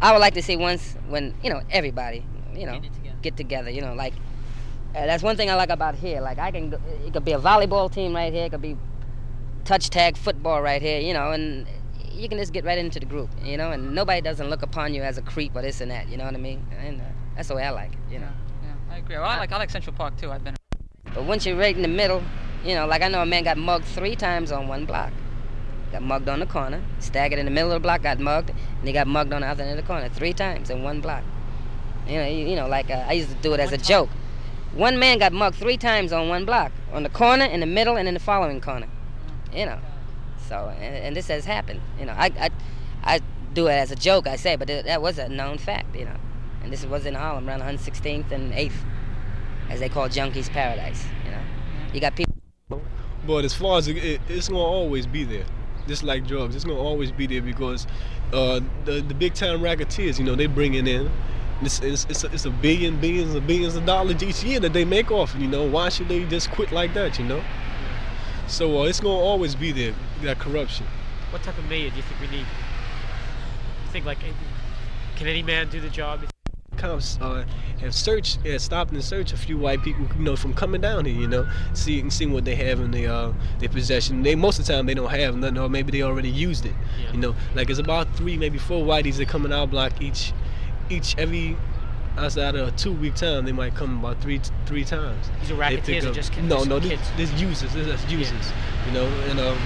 I 0.00 0.12
would 0.12 0.20
like 0.20 0.34
to 0.34 0.42
see 0.42 0.56
once 0.56 0.96
when 1.08 1.34
you 1.42 1.50
know 1.50 1.62
everybody 1.68 2.24
you 2.56 2.66
know, 2.66 2.80
together. 2.80 3.16
get 3.22 3.36
together. 3.36 3.70
You 3.70 3.80
know, 3.80 3.94
like 3.94 4.14
uh, 4.94 5.06
that's 5.06 5.22
one 5.22 5.36
thing 5.36 5.50
I 5.50 5.54
like 5.54 5.70
about 5.70 5.94
here. 5.94 6.20
Like 6.20 6.38
I 6.38 6.50
can, 6.50 6.72
it 7.06 7.12
could 7.12 7.24
be 7.24 7.32
a 7.32 7.38
volleyball 7.38 7.92
team 7.92 8.14
right 8.14 8.32
here. 8.32 8.46
It 8.46 8.50
could 8.50 8.62
be 8.62 8.76
touch 9.64 9.90
tag 9.90 10.16
football 10.16 10.60
right 10.60 10.82
here. 10.82 11.00
You 11.00 11.14
know, 11.14 11.32
and 11.32 11.66
you 12.10 12.28
can 12.28 12.38
just 12.38 12.52
get 12.52 12.64
right 12.64 12.78
into 12.78 13.00
the 13.00 13.06
group. 13.06 13.30
You 13.42 13.56
know, 13.56 13.72
and 13.72 13.94
nobody 13.94 14.20
doesn't 14.20 14.50
look 14.50 14.62
upon 14.62 14.94
you 14.94 15.02
as 15.02 15.18
a 15.18 15.22
creep 15.22 15.56
or 15.56 15.62
this 15.62 15.80
and 15.80 15.90
that. 15.90 16.08
You 16.08 16.16
know 16.16 16.24
what 16.24 16.34
I 16.34 16.38
mean? 16.38 16.66
And 16.78 17.00
uh, 17.00 17.04
that's 17.36 17.48
the 17.48 17.54
way 17.54 17.64
I 17.64 17.70
like 17.70 17.92
it. 17.92 17.98
You 18.10 18.18
know. 18.18 18.28
Yeah, 18.62 18.68
yeah 18.68 18.94
I 18.94 18.98
agree. 18.98 19.16
Well, 19.16 19.24
I 19.24 19.38
like 19.38 19.52
I 19.52 19.58
like 19.58 19.70
Central 19.70 19.96
Park 19.96 20.16
too. 20.16 20.30
I've 20.30 20.44
been. 20.44 20.56
But 21.14 21.24
once 21.24 21.46
you're 21.46 21.56
right 21.56 21.74
in 21.74 21.82
the 21.82 21.88
middle, 21.88 22.22
you 22.64 22.74
know, 22.74 22.86
like 22.86 23.02
I 23.02 23.08
know 23.08 23.22
a 23.22 23.26
man 23.26 23.44
got 23.44 23.56
mugged 23.56 23.84
three 23.86 24.16
times 24.16 24.52
on 24.52 24.68
one 24.68 24.84
block. 24.84 25.12
Got 25.90 26.02
mugged 26.02 26.28
on 26.28 26.40
the 26.40 26.46
corner, 26.46 26.82
staggered 27.00 27.38
in 27.38 27.44
the 27.44 27.50
middle 27.50 27.70
of 27.70 27.74
the 27.74 27.80
block, 27.80 28.02
got 28.02 28.18
mugged, 28.18 28.48
and 28.48 28.86
he 28.86 28.94
got 28.94 29.06
mugged 29.06 29.32
on 29.32 29.42
the 29.42 29.46
other 29.46 29.62
end 29.62 29.78
of 29.78 29.84
the 29.84 29.86
corner 29.86 30.08
three 30.08 30.32
times 30.32 30.70
in 30.70 30.82
one 30.82 31.02
block. 31.02 31.22
You 32.06 32.18
know, 32.18 32.26
you, 32.26 32.48
you 32.48 32.56
know, 32.56 32.66
like 32.66 32.90
uh, 32.90 33.04
I 33.06 33.12
used 33.12 33.30
to 33.30 33.36
do 33.36 33.54
it 33.54 33.60
as 33.60 33.72
a 33.72 33.78
joke. 33.78 34.10
One 34.74 34.98
man 34.98 35.18
got 35.18 35.32
mugged 35.32 35.56
three 35.56 35.76
times 35.76 36.12
on 36.12 36.28
one 36.28 36.44
block, 36.44 36.72
on 36.92 37.02
the 37.02 37.10
corner, 37.10 37.44
in 37.44 37.60
the 37.60 37.66
middle, 37.66 37.96
and 37.96 38.08
in 38.08 38.14
the 38.14 38.20
following 38.20 38.60
corner. 38.60 38.88
You 39.52 39.66
know, 39.66 39.78
so 40.48 40.72
and, 40.80 40.96
and 40.96 41.16
this 41.16 41.28
has 41.28 41.44
happened. 41.44 41.80
You 41.98 42.06
know, 42.06 42.14
I, 42.16 42.30
I, 42.40 42.50
I 43.04 43.20
do 43.52 43.66
it 43.66 43.72
as 43.72 43.90
a 43.90 43.96
joke, 43.96 44.26
I 44.26 44.36
say, 44.36 44.56
but 44.56 44.70
it, 44.70 44.86
that 44.86 45.02
was 45.02 45.18
a 45.18 45.28
known 45.28 45.58
fact. 45.58 45.94
You 45.94 46.06
know, 46.06 46.16
and 46.62 46.72
this 46.72 46.84
was 46.86 47.06
in 47.06 47.14
Harlem, 47.14 47.48
around 47.48 47.60
116th 47.60 48.30
and 48.30 48.52
8th, 48.52 48.72
as 49.68 49.80
they 49.80 49.88
call 49.88 50.08
Junkies 50.08 50.50
Paradise. 50.50 51.04
You 51.24 51.32
know, 51.32 51.40
you 51.92 52.00
got 52.00 52.16
people. 52.16 52.34
But 53.26 53.44
as 53.44 53.54
far 53.54 53.78
as 53.78 53.88
it, 53.88 53.98
it, 53.98 54.20
it's 54.28 54.48
gonna 54.48 54.60
always 54.60 55.06
be 55.06 55.24
there, 55.24 55.44
just 55.86 56.02
like 56.02 56.26
drugs. 56.26 56.56
It's 56.56 56.64
gonna 56.64 56.78
always 56.78 57.12
be 57.12 57.26
there 57.26 57.42
because 57.42 57.86
uh, 58.32 58.60
the 58.86 59.02
the 59.02 59.14
big 59.14 59.34
time 59.34 59.62
racketeers, 59.62 60.18
you 60.18 60.24
know, 60.24 60.34
they 60.34 60.46
bring 60.46 60.74
it 60.74 60.88
in 60.88 61.10
It's, 61.64 61.80
it's, 61.80 62.06
it's, 62.08 62.24
a, 62.24 62.32
it's 62.32 62.44
a 62.44 62.50
billion, 62.50 63.00
billions 63.00 63.34
and 63.34 63.46
billions 63.46 63.76
of 63.76 63.86
dollars 63.86 64.22
each 64.22 64.42
year 64.42 64.60
that 64.60 64.72
they 64.72 64.84
make 64.84 65.10
off. 65.10 65.34
it, 65.34 65.40
You 65.40 65.48
know, 65.48 65.66
why 65.68 65.88
should 65.88 66.08
they 66.08 66.24
just 66.24 66.50
quit 66.50 66.72
like 66.72 66.94
that? 66.94 67.18
You 67.18 67.24
know. 67.24 67.42
So 68.48 68.82
uh, 68.82 68.84
it's 68.84 69.00
gonna 69.00 69.14
always 69.14 69.54
be 69.54 69.72
there 69.72 69.94
that 70.22 70.38
corruption. 70.38 70.86
What 71.30 71.42
type 71.42 71.56
of 71.56 71.68
mayor 71.68 71.90
do 71.90 71.96
you 71.96 72.02
think 72.02 72.20
we 72.20 72.36
need? 72.36 72.46
You 72.46 73.90
think 73.90 74.04
like, 74.04 74.18
can 75.16 75.26
any 75.26 75.42
man 75.42 75.68
do 75.68 75.80
the 75.80 75.88
job? 75.88 76.20
cops 76.82 77.18
uh, 77.20 77.44
have 77.80 77.94
searched, 77.94 78.44
have 78.44 78.60
stopped 78.60 78.92
and 78.92 79.02
searched 79.02 79.32
a 79.32 79.36
few 79.36 79.56
white 79.56 79.82
people, 79.82 80.04
you 80.16 80.22
know, 80.22 80.36
from 80.36 80.52
coming 80.52 80.80
down 80.80 81.04
here, 81.04 81.14
you 81.14 81.28
know, 81.28 81.48
seeing 81.74 82.10
seeing 82.10 82.32
what 82.32 82.44
they 82.44 82.56
have 82.56 82.80
in 82.80 82.90
their 82.90 83.10
uh, 83.10 83.32
their 83.60 83.68
possession. 83.68 84.22
They 84.22 84.34
most 84.34 84.58
of 84.58 84.66
the 84.66 84.72
time 84.72 84.86
they 84.86 84.94
don't 84.94 85.10
have 85.10 85.36
nothing, 85.36 85.58
or 85.58 85.68
maybe 85.68 85.92
they 85.92 86.02
already 86.02 86.28
used 86.28 86.66
it. 86.66 86.74
Yeah. 87.00 87.12
You 87.12 87.18
know, 87.18 87.34
like 87.54 87.70
it's 87.70 87.78
about 87.78 88.14
three, 88.16 88.36
maybe 88.36 88.58
four 88.58 88.84
whiteys 88.84 89.16
that 89.16 89.28
come 89.28 89.46
in 89.46 89.52
our 89.52 89.66
block 89.66 90.02
each, 90.02 90.32
each 90.92 91.16
every. 91.18 91.56
Outside 92.14 92.54
of 92.56 92.68
a 92.68 92.70
two-week 92.72 93.14
time, 93.14 93.46
they 93.46 93.52
might 93.52 93.74
come 93.74 94.00
about 94.00 94.20
three 94.20 94.38
three 94.66 94.84
times. 94.84 95.30
These 95.40 95.50
are 95.50 95.56
They 95.56 95.76
pick 95.78 95.84
racketeers 95.86 96.04
or 96.04 96.12
just 96.12 96.30
kids? 96.30 96.46
no, 96.46 96.62
no, 96.62 96.78
kids? 96.78 97.00
these, 97.16 97.30
these 97.30 97.40
users, 97.40 97.72
this 97.72 97.86
is 97.86 98.12
users, 98.12 98.52
you 98.86 98.92
know, 98.92 99.06
and 99.30 99.40
um, 99.40 99.56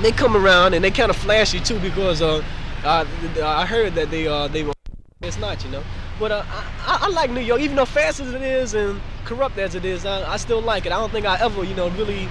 they 0.00 0.10
come 0.10 0.38
around 0.38 0.72
and 0.72 0.82
they 0.82 0.90
kind 0.90 1.10
of 1.10 1.16
flashy 1.16 1.60
too 1.60 1.78
because 1.80 2.22
uh, 2.22 2.42
I, 2.82 3.04
I 3.42 3.66
heard 3.66 3.94
that 3.96 4.10
they 4.10 4.26
uh 4.26 4.48
they 4.48 4.62
were 4.62 4.72
it's 5.20 5.36
not, 5.38 5.62
you 5.66 5.70
know. 5.70 5.82
But 6.18 6.32
uh, 6.32 6.44
I, 6.48 6.64
I- 6.86 6.98
I 7.02 7.08
like 7.08 7.30
New 7.30 7.40
York, 7.42 7.60
even 7.60 7.76
though 7.76 7.84
fast 7.84 8.20
as 8.20 8.32
it 8.32 8.40
is 8.40 8.72
and 8.72 8.98
corrupt 9.26 9.58
as 9.58 9.74
it 9.74 9.84
is, 9.84 10.06
I, 10.06 10.32
I 10.32 10.38
still 10.38 10.62
like 10.62 10.86
it. 10.86 10.92
I 10.92 10.96
don't 10.98 11.12
think 11.12 11.26
I 11.26 11.38
ever, 11.44 11.62
you 11.62 11.74
know, 11.74 11.90
really, 11.90 12.26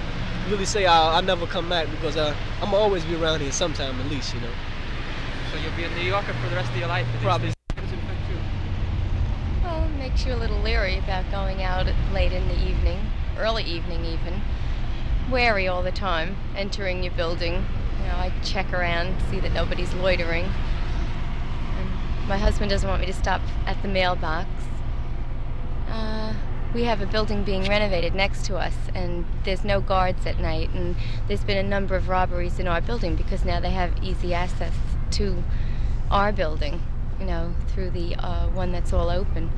really 0.50 0.64
say 0.66 0.86
I'll, 0.86 1.14
I'll 1.14 1.22
never 1.22 1.46
come 1.46 1.68
back 1.68 1.88
because 1.92 2.16
uh, 2.16 2.34
I'm 2.60 2.74
always 2.74 3.04
be 3.04 3.14
around 3.14 3.42
here 3.42 3.52
sometime 3.52 3.94
at 4.00 4.10
least, 4.10 4.34
you 4.34 4.40
know. 4.40 4.50
So 5.52 5.58
you'll 5.60 5.76
be 5.76 5.84
a 5.84 5.90
New 5.90 6.08
Yorker 6.08 6.32
for 6.42 6.48
the 6.50 6.56
rest 6.56 6.72
of 6.72 6.78
your 6.78 6.88
life. 6.88 7.06
Probably. 7.22 7.46
these 7.48 7.54
things 7.76 7.92
affect 7.92 8.30
you. 8.30 8.36
Well, 9.62 9.84
it 9.84 9.95
makes 10.08 10.24
you 10.24 10.32
a 10.32 10.36
little 10.36 10.60
leery 10.60 10.98
about 10.98 11.28
going 11.32 11.64
out 11.64 11.84
late 12.12 12.30
in 12.30 12.46
the 12.46 12.54
evening, 12.54 13.10
early 13.38 13.64
evening 13.64 14.04
even. 14.04 14.40
Wary 15.28 15.66
all 15.66 15.82
the 15.82 15.90
time, 15.90 16.36
entering 16.54 17.02
your 17.02 17.12
building. 17.14 17.54
You 17.54 18.06
know, 18.06 18.14
I 18.14 18.32
check 18.44 18.72
around, 18.72 19.16
see 19.32 19.40
that 19.40 19.52
nobody's 19.52 19.92
loitering. 19.94 20.44
And 20.44 22.28
my 22.28 22.38
husband 22.38 22.70
doesn't 22.70 22.88
want 22.88 23.00
me 23.00 23.06
to 23.08 23.12
stop 23.12 23.40
at 23.66 23.82
the 23.82 23.88
mailbox. 23.88 24.48
Uh, 25.88 26.34
we 26.72 26.84
have 26.84 27.00
a 27.00 27.06
building 27.06 27.42
being 27.42 27.64
renovated 27.64 28.14
next 28.14 28.44
to 28.44 28.56
us, 28.58 28.74
and 28.94 29.24
there's 29.42 29.64
no 29.64 29.80
guards 29.80 30.24
at 30.24 30.38
night. 30.38 30.70
And 30.70 30.94
there's 31.26 31.42
been 31.42 31.58
a 31.58 31.68
number 31.68 31.96
of 31.96 32.08
robberies 32.08 32.60
in 32.60 32.68
our 32.68 32.80
building 32.80 33.16
because 33.16 33.44
now 33.44 33.58
they 33.58 33.70
have 33.70 34.04
easy 34.04 34.32
access 34.32 34.72
to 35.12 35.42
our 36.12 36.30
building, 36.30 36.80
you 37.18 37.26
know, 37.26 37.56
through 37.74 37.90
the 37.90 38.14
uh, 38.14 38.48
one 38.50 38.70
that's 38.70 38.92
all 38.92 39.10
open. 39.10 39.50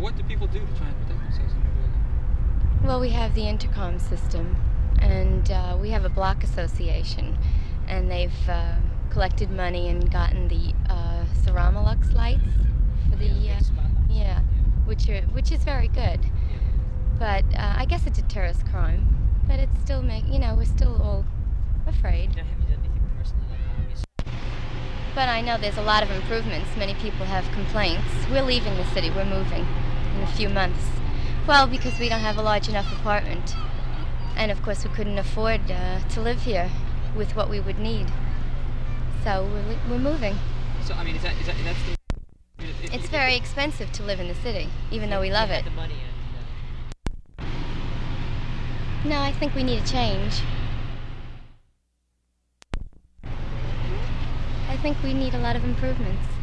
Well, 0.00 0.10
what 0.10 0.16
do 0.16 0.22
people 0.24 0.46
do 0.46 0.60
to 0.60 0.78
try 0.78 0.86
and 0.86 0.96
protect 1.02 1.20
themselves 1.20 1.52
in 1.52 1.60
your 1.60 1.72
building? 1.72 2.84
Well, 2.84 3.00
we 3.00 3.10
have 3.10 3.34
the 3.34 3.46
intercom 3.46 3.98
system, 3.98 4.56
and 4.98 5.50
uh, 5.50 5.76
we 5.78 5.90
have 5.90 6.06
a 6.06 6.08
block 6.08 6.42
association, 6.42 7.36
and 7.86 8.10
they've 8.10 8.48
uh, 8.48 8.76
collected 9.10 9.50
money 9.50 9.88
and 9.90 10.10
gotten 10.10 10.48
the 10.48 10.72
uh, 10.90 11.26
Ceramalux 11.42 12.14
lights 12.14 12.40
for 13.10 13.16
the 13.16 13.26
Yeah, 13.26 13.60
uh, 13.78 13.88
yeah, 14.08 14.40
which 14.86 15.06
are 15.10 15.20
which 15.32 15.52
is 15.52 15.64
very 15.64 15.88
good. 15.88 16.20
But 17.18 17.44
uh, 17.54 17.74
I 17.76 17.84
guess 17.84 18.06
it 18.06 18.14
deters 18.14 18.62
crime, 18.70 19.06
but 19.46 19.60
it's 19.60 19.78
still 19.80 20.00
make 20.00 20.26
you 20.28 20.38
know 20.38 20.54
we're 20.54 20.64
still 20.64 20.96
all 21.02 21.26
afraid. 21.86 22.34
Now, 22.36 22.44
have 22.44 22.58
you 22.58 22.74
done 22.74 22.84
anything 22.84 23.10
personally, 23.18 23.44
like 23.50 23.60
harm 23.66 23.90
yourself? 23.90 24.06
But 25.14 25.28
I 25.28 25.42
know 25.42 25.58
there's 25.58 25.76
a 25.76 25.82
lot 25.82 26.02
of 26.02 26.10
improvements. 26.10 26.70
Many 26.78 26.94
people 26.94 27.26
have 27.26 27.44
complaints. 27.52 28.08
We're 28.30 28.44
leaving 28.44 28.74
the 28.76 28.86
city. 28.94 29.10
We're 29.10 29.26
moving 29.26 29.66
in 30.20 30.28
a 30.28 30.32
few 30.32 30.48
months. 30.48 30.86
Well, 31.46 31.66
because 31.66 31.98
we 31.98 32.08
don't 32.08 32.20
have 32.20 32.36
a 32.36 32.42
large 32.42 32.68
enough 32.68 32.92
apartment. 33.00 33.54
And 34.36 34.50
of 34.50 34.62
course, 34.62 34.84
we 34.84 34.90
couldn't 34.90 35.18
afford 35.18 35.70
uh, 35.70 36.00
to 36.10 36.20
live 36.20 36.42
here 36.42 36.70
with 37.16 37.34
what 37.34 37.48
we 37.48 37.58
would 37.60 37.78
need. 37.78 38.06
So 39.24 39.44
we're, 39.44 39.78
we're 39.90 39.98
moving. 39.98 40.36
So 40.84 40.94
I 40.94 41.04
mean, 41.04 41.16
is 41.16 41.22
that 41.22 41.34
is 41.40 41.46
that 41.46 41.56
that's 41.64 41.82
the? 41.84 41.96
If- 42.64 42.94
It's 42.94 43.04
if- 43.04 43.10
very 43.10 43.34
expensive 43.36 43.90
to 43.92 44.02
live 44.02 44.20
in 44.20 44.28
the 44.28 44.34
city, 44.34 44.68
even 44.90 45.10
though 45.10 45.20
we 45.20 45.30
love 45.30 45.50
it. 45.50 45.64
money 45.74 45.94
uh, 47.38 47.44
No, 49.04 49.20
I 49.20 49.32
think 49.32 49.54
we 49.54 49.62
need 49.62 49.82
a 49.82 49.86
change. 49.86 50.42
I 54.68 54.76
think 54.82 55.02
we 55.02 55.12
need 55.14 55.34
a 55.34 55.38
lot 55.38 55.56
of 55.56 55.64
improvements. 55.64 56.39